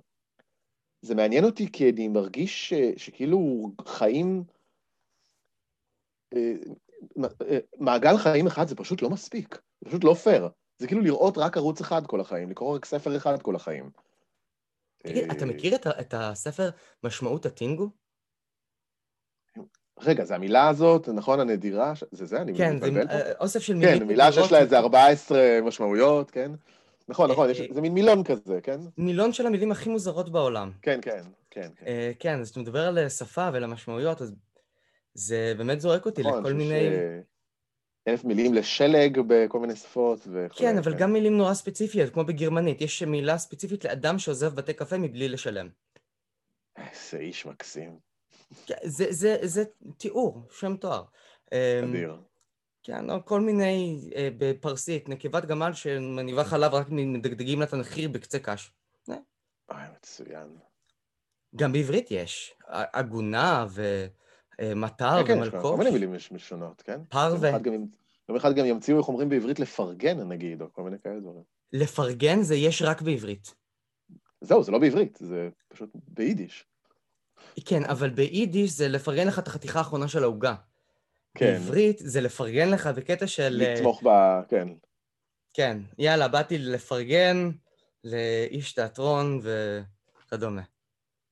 זה 1.02 1.16
מעניין 1.16 1.44
אותי 1.44 1.72
כי 1.72 1.90
אני 1.90 2.08
מרגיש 2.08 2.70
ש, 2.70 2.74
שכאילו 2.98 3.70
חיים 3.86 4.44
אה, 6.36 6.54
מעגל 7.78 8.18
חיים 8.18 8.48
אחד 8.48 8.68
זה 8.68 8.76
פשוט 8.76 9.02
לא 9.02 9.10
מספיק, 9.10 9.62
זה 9.82 9.90
פשוט 9.90 10.04
לא 10.04 10.14
פייר. 10.14 10.50
זה 10.78 10.88
כאילו 10.88 11.02
לראות 11.02 11.38
רק 11.38 11.58
ערוץ 11.58 11.82
אחד 11.82 12.08
כל 12.08 12.22
החיים, 12.22 12.50
לקרוא 12.50 12.76
רק 12.76 12.86
ספר 12.86 13.18
אחד 13.18 13.42
כל 13.42 13.56
החיים. 13.56 13.90
תגיד, 15.04 15.32
אתה 15.32 15.46
מכיר 15.46 15.76
את 15.76 16.14
הספר 16.14 16.70
משמעות 17.04 17.46
הטינגו? 17.46 17.90
רגע, 20.00 20.26
זה 20.26 20.36
המילה 20.36 20.70
הזאת, 20.70 21.10
נכון, 21.10 21.40
הנדירה? 21.40 21.94
זה 22.12 22.26
זה? 22.26 22.42
אני 22.42 22.58
כן, 22.58 22.80
זה 22.80 23.02
אה, 23.10 23.32
אוסף 23.40 23.60
של 23.60 23.74
מילים. 23.74 24.00
כן, 24.00 24.08
מילה 24.08 24.32
שיש 24.32 24.52
לה 24.52 24.60
איזה 24.60 24.78
14 24.78 25.60
משמעויות, 25.64 26.32
כן? 26.32 26.52
נכון, 27.10 27.32
נכון, 27.32 27.48
זה 27.74 27.82
מין 27.82 27.94
מילון 27.94 28.24
כזה, 28.24 28.60
כן? 28.64 28.80
מילון 28.98 29.34
של 29.34 29.48
המילים 29.48 29.72
הכי 29.72 29.90
מוזרות 29.90 30.30
בעולם. 30.30 30.72
כן, 30.82 31.00
כן, 31.02 31.22
כן. 31.50 31.70
כן, 31.76 32.12
כן 32.20 32.40
אז 32.40 32.50
אתה 32.50 32.60
מדבר 32.60 32.88
על 32.88 33.10
שפה 33.10 33.50
ועל 33.54 33.64
המשמעויות, 33.64 34.22
אז 34.22 34.36
זה 35.14 35.54
באמת 35.58 35.82
זורק 35.82 36.06
אותי 36.06 36.22
נכון, 36.22 36.40
לכל 36.40 36.54
מיני... 36.54 36.90
אלף 38.08 38.24
מילים 38.24 38.54
לשלג 38.54 39.20
בכל 39.28 39.60
מיני 39.60 39.76
שפות 39.76 40.20
וכו'. 40.32 40.60
כן, 40.60 40.78
אבל 40.78 40.94
כן. 40.94 40.98
גם 40.98 41.14
מילים 41.14 41.38
נורא 41.38 41.54
ספציפיות, 41.54 42.14
כמו 42.14 42.26
בגרמנית. 42.26 42.82
יש 42.82 43.04
מילה 43.04 43.38
ספציפית 43.38 43.86
לאדם 43.86 44.20
שעוזב 44.20 44.56
בתי 44.56 44.74
קפה 44.74 44.98
מבלי 44.98 45.30
לשלם. 45.30 45.70
איזה 46.78 47.18
איש 47.18 47.46
מקסים. 47.46 48.00
כן, 48.66 48.76
זה, 48.84 49.06
זה, 49.10 49.38
זה 49.42 49.64
תיאור, 49.98 50.48
שם 50.52 50.76
תואר. 50.76 51.04
אמ, 51.52 51.58
אדיר. 51.90 52.18
כן, 52.84 53.10
או 53.10 53.26
כל 53.26 53.42
מיני, 53.42 54.00
אה, 54.16 54.30
בפרסית, 54.38 55.10
נקבת 55.10 55.46
גמל 55.46 55.74
שמניבה 55.74 56.44
חלב 56.44 56.74
רק 56.74 56.88
מדגדגים 56.90 57.60
לה 57.60 57.66
את 57.66 57.74
הנחיר 57.74 58.10
בקצה 58.10 58.40
קש. 58.40 58.72
אה. 59.10 59.16
מצוין. 59.96 60.58
גם 61.56 61.72
בעברית 61.72 62.12
יש. 62.12 62.56
עגונה 62.68 63.66
ו... 63.70 64.06
אה, 64.60 64.74
כן, 64.98 65.34
ומלקוש. 65.34 65.50
כן, 65.52 65.62
כל 65.62 65.78
מיני 65.78 65.92
מילים 65.92 66.16
שונות, 66.38 66.82
כן? 66.82 67.02
פרווה. 67.10 67.52
יום 68.30 68.38
אחד 68.38 68.56
גם 68.56 68.66
ימציאו 68.66 68.98
איך 68.98 69.08
אומרים 69.08 69.30
בעברית 69.30 69.60
לפרגן, 69.60 70.28
נגיד, 70.28 70.62
או 70.62 70.74
כל 70.74 70.84
מיני 70.84 70.98
כאלה 71.04 71.20
דברים. 71.20 71.44
לפרגן 71.74 72.42
זה 72.42 72.56
יש 72.56 72.82
רק 72.82 73.02
בעברית. 73.02 73.56
זהו, 74.42 74.64
זה 74.64 74.72
לא 74.72 74.80
בעברית, 74.80 75.18
זה 75.22 75.50
פשוט 75.68 75.90
ביידיש. 76.08 76.66
כן, 77.66 77.84
אבל 77.84 78.10
ביידיש 78.10 78.72
זה 78.72 78.88
לפרגן 78.88 79.28
לך 79.28 79.40
את 79.40 79.48
החתיכה 79.48 79.80
האחרונה 79.80 80.08
של 80.08 80.24
העוגה. 80.24 80.56
כן. 81.40 81.54
בעברית 81.54 81.98
זה 82.00 82.22
לפרגן 82.22 82.70
לך 82.70 82.88
בקטע 82.88 83.28
של... 83.28 83.62
אה, 83.66 83.74
לתמוך 83.74 84.04
ב... 84.04 84.10
כן. 84.50 84.68
כן, 85.54 85.78
יאללה, 85.98 86.28
באתי 86.28 86.58
לפרגן 86.58 87.50
לאיש 88.04 88.74
תיאטרון 88.74 89.42
וכדומה. 90.28 90.62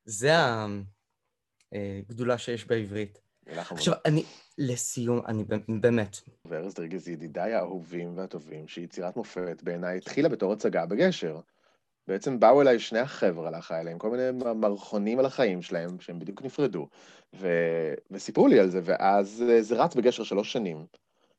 זה 0.05 0.37
ה... 0.37 0.67
אה, 1.73 2.37
שיש 2.37 2.67
בעברית. 2.67 3.19
עכשיו, 3.55 3.93
אני, 4.05 4.23
לסיום, 4.57 5.21
אני 5.27 5.43
באמת... 5.67 6.17
וארז 6.45 6.73
דריגז, 6.73 7.09
ידידיי 7.09 7.53
האהובים 7.53 8.17
והטובים, 8.17 8.67
שיצירת 8.67 9.15
מופת 9.17 9.63
בעיניי 9.63 9.97
התחילה 9.97 10.29
בתור 10.29 10.53
הצגה 10.53 10.85
בגשר. 10.85 11.39
בעצם 12.07 12.39
באו 12.39 12.61
אליי 12.61 12.79
שני 12.79 12.99
החבר'ה 12.99 13.59
האלה 13.69 13.91
עם 13.91 13.97
כל 13.97 14.09
מיני 14.09 14.23
מערכונים 14.55 15.19
על 15.19 15.25
החיים 15.25 15.61
שלהם, 15.61 15.99
שהם 15.99 16.19
בדיוק 16.19 16.41
נפרדו, 16.41 16.87
ו... 17.35 17.47
וסיפרו 18.11 18.47
לי 18.47 18.59
על 18.59 18.69
זה, 18.69 18.81
ואז 18.83 19.43
אה, 19.49 19.61
זה 19.61 19.75
רץ 19.75 19.95
בגשר 19.95 20.23
שלוש 20.23 20.53
שנים. 20.53 20.85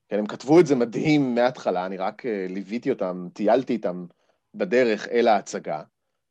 כן, 0.08 0.18
הם 0.18 0.26
כתבו 0.26 0.60
את 0.60 0.66
זה 0.66 0.74
מדהים 0.74 1.34
מההתחלה, 1.34 1.86
אני 1.86 1.96
רק 1.96 2.26
אה, 2.26 2.46
ליוויתי 2.48 2.90
אותם, 2.90 3.28
טיילתי 3.32 3.72
איתם 3.72 4.06
בדרך 4.54 5.08
אל 5.08 5.28
ההצגה, 5.28 5.82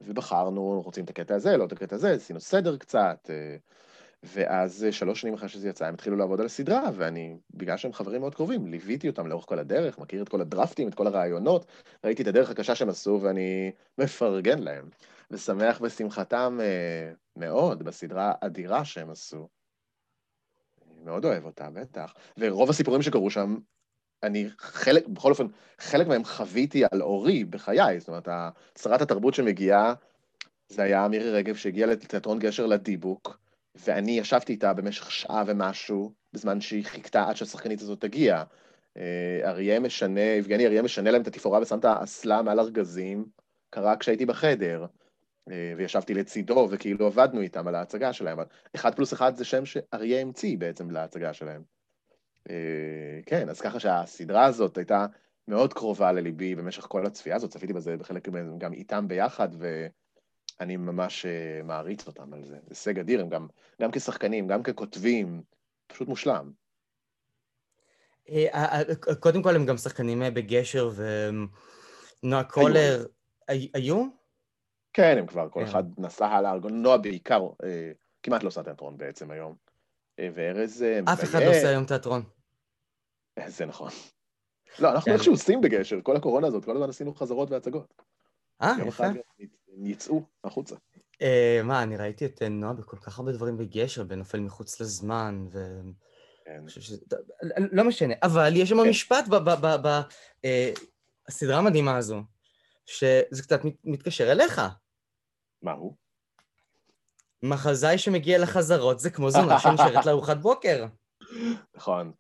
ובחרנו, 0.02 0.82
רוצים 0.86 1.04
את 1.04 1.10
הקטע 1.10 1.36
הזה, 1.36 1.58
לא 1.58 1.66
את 1.66 1.72
הקטע 1.72 1.96
הזה, 1.96 2.12
עשינו 2.12 2.40
סדר 2.40 2.78
קצת, 2.78 3.30
ואז 4.24 4.84
אה, 4.84 4.92
שלוש 4.92 5.22
שנים 5.22 5.34
אחרי 5.34 5.50
שזה 5.50 5.70
יצא, 5.70 5.86
הם 5.86 5.94
התחילו 5.94 6.16
לעבוד 6.16 6.40
על 6.40 6.46
הסדרה, 6.46 6.90
ואני, 6.96 7.38
בגלל 7.54 7.78
שהם 7.78 7.94
חברים 7.94 8.22
מאוד 8.22 8.36
קרובים, 8.36 8.68
ליוויתי 8.68 9.08
אותם 9.08 9.28
לאורך 9.28 9.46
כל 9.46 9.60
הדרך, 9.60 10.00
מכיר 10.00 10.22
את 10.22 10.30
כל 10.30 10.42
הדרפטים, 10.42 10.88
את 10.88 10.96
כל 10.96 11.08
הרעיונות, 11.08 11.66
ראיתי 12.04 12.22
את 12.22 12.28
הדרך 12.28 12.50
הקשה 12.50 12.76
שהם 12.76 12.90
עשו, 12.90 13.20
ואני 13.22 13.72
מפרגן 13.98 14.60
להם, 14.60 14.90
ושמח 15.32 15.82
בשמחתם 15.82 16.60
אה, 16.62 17.12
מאוד 17.36 17.84
בסדרה 17.84 18.34
אדירה 18.42 18.86
שהם 18.86 19.10
עשו. 19.10 19.48
אני 20.92 21.04
מאוד 21.04 21.26
אוהב 21.26 21.46
אותה, 21.46 21.70
בטח. 21.70 22.14
ורוב 22.38 22.70
הסיפורים 22.70 23.02
שקרו 23.02 23.30
שם, 23.30 23.58
אני 24.24 24.50
חלק, 24.58 25.08
בכל 25.08 25.32
אופן, 25.32 25.48
חלק 25.80 26.08
מהם 26.08 26.24
חוויתי 26.24 26.84
על 26.92 27.02
אורי 27.02 27.44
בחיי, 27.46 28.00
זאת 28.00 28.08
אומרת, 28.08 28.28
שרת 28.78 29.02
התרבות 29.02 29.34
שמגיעה, 29.34 29.94
זה 30.70 30.84
היה 30.84 31.08
מירי 31.08 31.32
רגב 31.32 31.56
שהגיעה 31.56 31.90
לתיאטרון 31.90 32.40
גשר 32.40 32.66
לדיבוק, 32.66 33.40
ואני 33.86 34.12
ישבתי 34.12 34.54
איתה 34.54 34.74
במשך 34.74 35.12
שעה 35.12 35.44
ומשהו, 35.48 36.14
בזמן 36.34 36.62
שהיא 36.62 36.86
חיכתה 36.86 37.30
עד 37.30 37.36
שהשחקנית 37.36 37.82
הזאת 37.82 38.02
תגיע. 38.02 38.44
אה, 38.98 39.50
אריה 39.50 39.80
משנה, 39.80 40.22
יבגני 40.22 40.66
אריה 40.66 40.82
משנה 40.82 41.12
להם 41.12 41.22
את 41.22 41.28
התפאורה 41.28 41.62
ושם 41.62 41.80
את 41.80 41.86
האסלה 41.86 42.42
מעל 42.42 42.60
ארגזים, 42.60 43.26
קרה 43.70 43.98
כשהייתי 43.98 44.26
בחדר, 44.26 44.86
אה, 45.52 45.74
וישבתי 45.78 46.14
לצידו, 46.14 46.68
וכאילו 46.72 47.08
עבדנו 47.08 47.42
איתם 47.42 47.68
על 47.68 47.76
ההצגה 47.76 48.14
שלהם. 48.14 48.38
אחד 48.76 48.96
פלוס 48.96 49.14
אחד 49.14 49.36
זה 49.36 49.46
שם 49.46 49.66
שאריה 49.66 50.22
המציא 50.22 50.58
בעצם 50.58 50.92
להצגה 50.92 51.34
שלהם. 51.34 51.64
אה, 52.50 53.20
כן, 53.26 53.50
אז 53.50 53.62
ככה 53.62 53.80
שהסדרה 53.80 54.46
הזאת 54.46 54.78
הייתה 54.78 55.06
מאוד 55.48 55.74
קרובה 55.74 56.12
לליבי 56.12 56.56
במשך 56.56 56.84
כל 56.84 57.06
הצפייה 57.06 57.36
הזאת, 57.36 57.52
צפיתי 57.52 57.74
בזה 57.74 57.98
בחלק 57.98 58.30
גם 58.58 58.74
איתם 58.74 59.08
ביחד, 59.08 59.50
ואני 60.60 60.78
ממש 60.78 61.26
אה, 61.26 61.64
מעריץ 61.64 62.08
אותם 62.08 62.34
על 62.34 62.44
זה. 62.44 62.54
זה 62.54 62.60
הישג 62.70 63.00
אדיר, 63.00 63.22
הם 63.22 63.30
גם, 63.30 63.48
גם 63.82 63.92
כשחקנים, 63.92 64.48
גם 64.48 64.64
ככותבים, 64.64 65.42
פשוט 65.88 66.08
מושלם. 66.08 66.52
אה, 68.30 68.82
קודם 69.20 69.44
כל 69.44 69.56
הם 69.56 69.66
גם 69.66 69.78
שחקנים 69.78 70.22
בגשר, 70.34 70.90
ונועה 72.24 72.44
קולר, 72.44 73.06
היו? 73.48 74.06
כן, 74.94 75.16
הם 75.20 75.28
כבר, 75.28 75.50
כל 75.50 75.64
אחד 75.64 75.84
נסע 75.98 76.28
הלאה, 76.28 76.54
נועה 76.70 76.98
בעיקר, 76.98 77.48
כמעט 78.24 78.44
לא 78.44 78.48
עושה 78.48 78.64
תיאטרון 78.64 78.98
בעצם 78.98 79.32
היום. 79.32 79.56
וארז... 80.22 80.86
אף 81.14 81.24
אחד 81.24 81.40
לא 81.40 81.50
עושה 81.50 81.70
היום 81.70 81.86
תיאטרון. 81.86 82.24
זה 83.48 83.66
נכון. 83.66 83.92
לא, 84.80 84.92
אנחנו 84.92 85.06
כן. 85.06 85.14
איכשהו 85.14 85.34
עושים 85.34 85.62
בגשר, 85.62 86.00
כל 86.04 86.16
הקורונה 86.16 86.48
הזאת, 86.48 86.66
כל 86.66 86.76
הזמן 86.76 86.90
עשינו 86.90 87.16
חזרות 87.16 87.52
והצגות. 87.52 87.94
אה, 88.62 88.74
יפה. 88.88 89.06
יצאו 89.68 90.24
החוצה. 90.44 90.76
אה, 91.22 91.62
מה, 91.64 91.84
אני 91.84 91.98
ראיתי 91.98 92.26
את 92.26 92.42
אה, 92.42 92.50
נועה 92.50 92.74
בכל 92.74 92.98
כך 92.98 93.20
הרבה 93.20 93.32
דברים 93.32 93.58
בגשר, 93.58 94.04
בנופל 94.04 94.40
מחוץ 94.40 94.82
לזמן, 94.82 95.48
ו... 95.52 95.82
כן. 96.46 96.64
לא 97.72 97.84
משנה, 97.84 98.14
אבל 98.24 98.56
יש 98.56 98.70
שם 98.70 98.84
כן. 98.84 98.90
משפט 98.90 99.26
בסדרה 101.28 101.56
אה, 101.56 101.60
המדהימה 101.60 101.98
הזו, 101.98 102.22
שזה 102.86 103.44
קצת 103.44 103.60
מתקשר 103.84 104.32
אליך. 104.32 104.62
מה 105.62 105.72
הוא? 105.72 105.94
מחזאי 107.44 107.98
שמגיע 107.98 108.40
לחזרות 108.40 109.00
זה 109.00 109.10
כמו 109.10 109.32
זונה 109.32 109.60
שנשארת 109.60 110.06
לארוחת 110.08 110.38
בוקר. 110.38 110.86
נכון. 111.76 112.12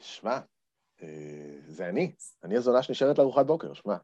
שמע, 0.00 0.38
זה 1.66 1.88
אני, 1.88 2.12
אני 2.44 2.56
הזונה 2.56 2.82
שנשארת 2.82 3.18
לארוחת 3.18 3.46
בוקר, 3.46 3.74
שמע. 3.74 3.96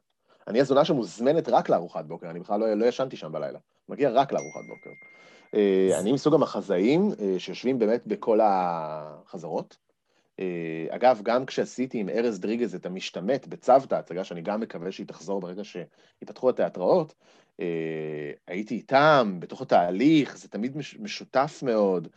אני 0.47 0.61
הזונה 0.61 0.85
שמוזמנת 0.85 1.49
רק 1.49 1.69
לארוחת 1.69 2.05
בוקר, 2.05 2.29
אני 2.29 2.39
בכלל 2.39 2.59
לא, 2.59 2.73
לא 2.73 2.85
ישנתי 2.85 3.17
שם 3.17 3.31
בלילה, 3.31 3.59
מגיע 3.89 4.09
רק 4.09 4.31
לארוחת 4.31 4.61
בוקר. 4.67 4.89
אה, 5.55 5.99
אני 5.99 6.11
מסוג 6.11 6.33
המחזאים 6.33 7.11
אה, 7.19 7.39
שיושבים 7.39 7.79
באמת 7.79 8.07
בכל 8.07 8.39
החזרות. 8.43 9.77
אה, 10.39 10.85
אגב, 10.89 11.21
גם 11.23 11.45
כשעשיתי 11.45 11.97
עם 11.97 12.09
ארז 12.09 12.39
דריגז 12.39 12.75
את 12.75 12.85
המשתמט 12.85 13.47
בצוותא, 13.47 13.95
הצגה 13.95 14.23
שאני 14.23 14.41
גם 14.41 14.59
מקווה 14.59 14.91
שהיא 14.91 15.07
תחזור 15.07 15.41
ברגע 15.41 15.61
שיפתחו 15.63 16.49
התיאטראות, 16.49 17.13
הייתי 18.47 18.75
איתם 18.75 19.37
בתוך 19.39 19.61
התהליך, 19.61 20.37
זה 20.37 20.47
תמיד 20.47 20.77
משותף 20.99 21.59
מאוד. 21.65 22.07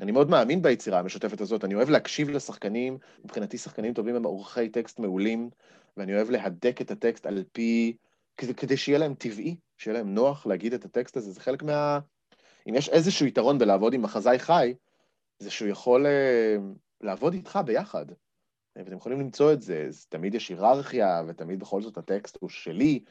אני 0.00 0.12
מאוד 0.12 0.30
מאמין 0.30 0.62
ביצירה 0.62 0.98
המשותפת 0.98 1.40
הזאת, 1.40 1.64
אני 1.64 1.74
אוהב 1.74 1.90
להקשיב 1.90 2.30
לשחקנים, 2.30 2.98
מבחינתי 3.24 3.58
שחקנים 3.58 3.94
טובים 3.94 4.14
הם 4.16 4.24
עורכי 4.24 4.68
טקסט 4.68 4.98
מעולים, 4.98 5.50
ואני 5.96 6.14
אוהב 6.14 6.30
להדק 6.30 6.80
את 6.80 6.90
הטקסט 6.90 7.26
על 7.26 7.44
פי... 7.52 7.96
כדי, 8.36 8.54
כדי 8.54 8.76
שיהיה 8.76 8.98
להם 8.98 9.14
טבעי, 9.14 9.56
שיהיה 9.78 9.98
להם 9.98 10.14
נוח 10.14 10.46
להגיד 10.46 10.74
את 10.74 10.84
הטקסט 10.84 11.16
הזה, 11.16 11.32
זה 11.32 11.40
חלק 11.40 11.62
מה... 11.62 11.98
אם 12.68 12.74
יש 12.74 12.88
איזשהו 12.88 13.26
יתרון 13.26 13.58
בלעבוד 13.58 13.94
עם 13.94 14.02
מחזאי 14.02 14.38
חי, 14.38 14.74
זה 15.38 15.50
שהוא 15.50 15.68
יכול 15.68 16.06
uh, 16.06 16.60
לעבוד 17.00 17.32
איתך 17.32 17.58
ביחד. 17.66 18.06
ואתם 18.76 18.96
יכולים 18.96 19.20
למצוא 19.20 19.52
את 19.52 19.62
זה, 19.62 19.84
אז 19.88 20.06
תמיד 20.06 20.34
יש 20.34 20.48
היררכיה, 20.48 21.22
ותמיד 21.28 21.60
בכל 21.60 21.82
זאת 21.82 21.96
הטקסט 21.98 22.38
הוא 22.40 22.50
שלי, 22.50 23.04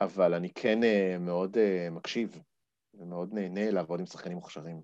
אבל 0.00 0.34
אני 0.34 0.50
כן 0.50 0.78
uh, 0.82 1.18
מאוד 1.18 1.56
uh, 1.56 1.90
מקשיב, 1.90 2.38
ומאוד 2.94 3.34
נהנה 3.34 3.70
לעבוד 3.70 4.00
עם 4.00 4.06
שחקנים 4.06 4.36
מוכשרים. 4.36 4.82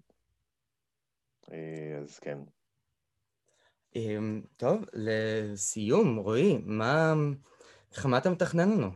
אה, 1.53 1.99
אז 2.03 2.19
כן. 2.19 2.39
אמ, 3.97 4.41
טוב, 4.57 4.85
לסיום, 4.93 6.17
רועי, 6.17 6.59
מה... 6.65 7.15
איך 7.93 8.07
אתה 8.19 8.31
מתכנן 8.31 8.71
לנו? 8.71 8.91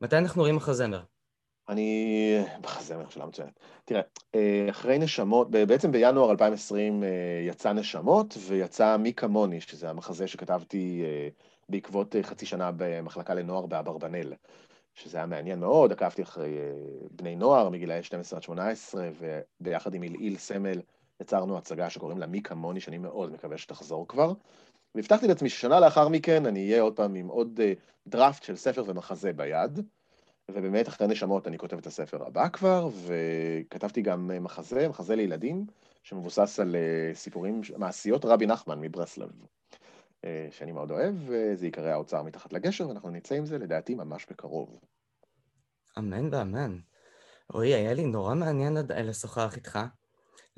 מתי 0.00 0.18
אנחנו 0.18 0.42
רואים 0.42 0.56
מחזמר? 0.56 1.02
אני... 1.68 2.38
מחזמר, 2.62 3.08
שאלה 3.08 3.26
מצוינת. 3.26 3.60
תראה, 3.84 4.00
אה, 4.34 4.66
אחרי 4.70 4.98
נשמות, 4.98 5.50
בעצם 5.50 5.92
בינואר 5.92 6.30
2020 6.30 7.04
אה, 7.04 7.08
יצא 7.48 7.72
נשמות, 7.72 8.36
ויצא 8.46 8.96
מי 8.96 9.12
כמוני, 9.12 9.60
שזה 9.60 9.90
המחזה 9.90 10.28
שכתבתי 10.28 11.02
בעקבות 11.68 12.14
חצי 12.22 12.46
שנה 12.46 12.70
במחלקה 12.76 13.34
לנוער 13.34 13.66
באברבנל, 13.66 14.32
שזה 14.94 15.16
היה 15.16 15.26
מעניין 15.26 15.60
מאוד, 15.60 15.92
עקבתי 15.92 16.22
אחרי 16.22 16.56
בני 17.10 17.36
נוער 17.36 17.68
מגילאי 17.68 18.02
12 18.02 18.36
עד 18.36 18.42
18, 18.42 19.08
וביחד 19.60 19.94
עם 19.94 20.02
עילעיל 20.02 20.36
סמל, 20.36 20.80
יצרנו 21.20 21.58
הצגה 21.58 21.90
שקוראים 21.90 22.18
לה 22.18 22.26
מי 22.26 22.42
כמוני, 22.42 22.80
שאני 22.80 22.98
מאוד 22.98 23.32
מקווה 23.32 23.58
שתחזור 23.58 24.08
כבר. 24.08 24.32
והבטחתי 24.94 25.28
לעצמי 25.28 25.48
ששנה 25.48 25.80
לאחר 25.80 26.08
מכן 26.08 26.46
אני 26.46 26.70
אהיה 26.70 26.82
עוד 26.82 26.96
פעם 26.96 27.14
עם 27.14 27.28
עוד 27.28 27.60
דראפט 28.06 28.42
של 28.42 28.56
ספר 28.56 28.84
ומחזה 28.86 29.32
ביד, 29.32 29.80
ובאמת 30.50 30.88
אחרי 30.88 31.06
נשמות 31.06 31.46
אני 31.46 31.58
כותב 31.58 31.78
את 31.78 31.86
הספר 31.86 32.26
הבא 32.26 32.48
כבר, 32.48 32.88
וכתבתי 33.06 34.02
גם 34.02 34.30
מחזה, 34.44 34.88
מחזה 34.88 35.16
לילדים, 35.16 35.66
שמבוסס 36.02 36.60
על 36.60 36.76
סיפורים, 37.14 37.60
מעשיות 37.76 38.24
רבי 38.24 38.46
נחמן 38.46 38.80
מברסלב, 38.80 39.30
שאני 40.50 40.72
מאוד 40.72 40.90
אוהב, 40.90 41.14
וזה 41.26 41.66
ייקרא 41.66 41.88
האוצר 41.88 42.22
מתחת 42.22 42.52
לגשר, 42.52 42.88
ואנחנו 42.88 43.10
נצא 43.10 43.34
עם 43.34 43.46
זה 43.46 43.58
לדעתי 43.58 43.94
ממש 43.94 44.26
בקרוב. 44.30 44.80
אמן 45.98 46.34
ואמן. 46.34 46.78
רועי, 47.52 47.74
היה 47.74 47.94
לי 47.94 48.06
נורא 48.06 48.34
מעניין 48.34 48.76
לשוחח 48.90 49.56
איתך. 49.56 49.78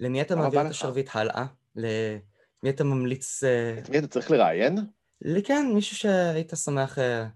למי 0.02 0.20
אתה 0.20 0.36
מעביר 0.36 0.60
את 0.60 0.66
השרביט 0.66 1.08
הלאה? 1.12 1.46
למי 1.76 2.70
אתה 2.70 2.84
ממליץ... 2.84 3.44
אה, 3.44 3.78
את 3.78 3.90
מי 3.90 3.98
אתה 3.98 4.06
צריך 4.06 4.30
לראיין? 4.30 4.78
כן, 5.44 5.70
מישהו 5.74 5.96
שהיית 5.96 6.52
שמח 6.64 6.98
אה, 6.98 7.26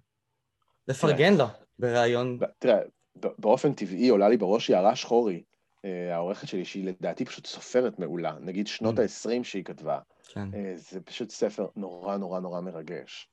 לפרגן 0.88 1.34
לו 1.34 1.44
בריאיון. 1.78 2.38
תראה, 2.58 2.78
באופן 3.14 3.72
טבעי 3.72 4.08
עולה 4.08 4.28
לי 4.28 4.36
בראש 4.36 4.70
יערה 4.70 4.96
שחורי, 4.96 5.42
אה, 5.84 6.14
העורכת 6.14 6.48
שלי, 6.48 6.64
שהיא 6.64 6.84
לדעתי 6.84 7.24
פשוט 7.24 7.46
סופרת 7.46 7.98
מעולה. 7.98 8.36
נגיד 8.40 8.66
שנות 8.66 8.98
mm. 8.98 9.02
ה-20 9.02 9.44
שהיא 9.44 9.64
כתבה. 9.64 9.98
כן. 10.28 10.76
זה 10.76 11.00
פשוט 11.00 11.30
ספר 11.30 11.66
נורא 11.76 12.16
נורא 12.16 12.40
נורא 12.40 12.60
מרגש. 12.60 13.28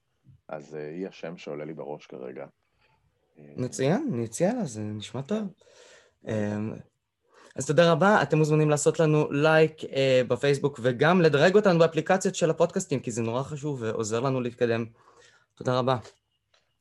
אז 0.48 0.74
היא 0.74 1.08
השם 1.08 1.38
שעולה 1.38 1.66
לי 1.66 1.74
בראש 1.74 2.06
כרגע. 2.06 2.46
מצוין, 3.38 4.10
אני 4.14 4.26
אציע 4.26 4.54
לה, 4.54 4.66
זה 4.66 4.82
נשמע 4.82 5.22
טוב. 5.22 5.48
אז 7.56 7.66
תודה 7.66 7.92
רבה, 7.92 8.22
אתם 8.22 8.38
מוזמנים 8.38 8.70
לעשות 8.70 9.00
לנו 9.00 9.32
לייק 9.32 9.84
אה, 9.84 10.22
בפייסבוק 10.28 10.80
וגם 10.84 11.22
לדרג 11.22 11.56
אותנו 11.56 11.80
באפליקציות 11.80 12.36
של 12.36 12.50
הפודקאסטים, 12.50 13.00
כי 13.00 13.12
זה 13.12 13.22
נורא 13.22 13.44
חשוב 13.44 13.82
ועוזר 13.82 14.20
לנו 14.20 14.42
להתקדם. 14.42 14.86
תודה 15.56 15.80
רבה. 15.80 15.98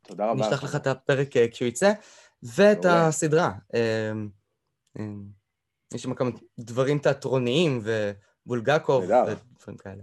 תודה 0.02 0.30
רבה. 0.30 0.46
נשלח 0.46 0.64
לך 0.64 0.76
את 0.76 0.87
הפרק 0.87 1.37
אה, 1.37 1.48
כשהוא 1.48 1.68
יצא, 1.68 1.92
ואת 2.42 2.87
מעולה. 2.87 3.06
הסדרה. 3.06 3.52
אה, 3.74 4.12
אה, 4.98 5.04
יש 5.94 6.02
שם 6.02 6.14
כמה 6.14 6.30
דברים 6.58 6.98
תיאטרוניים 6.98 7.82
ובולגקוב 7.82 9.04
ודברים 9.04 9.76
כאלה. 9.78 10.02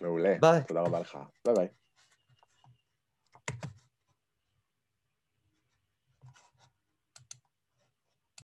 מעולה. 0.00 0.34
ביי. 0.40 0.60
תודה 0.68 0.80
רבה 0.80 1.00
לך. 1.00 1.18
ביי 1.44 1.54
ביי. 1.54 1.68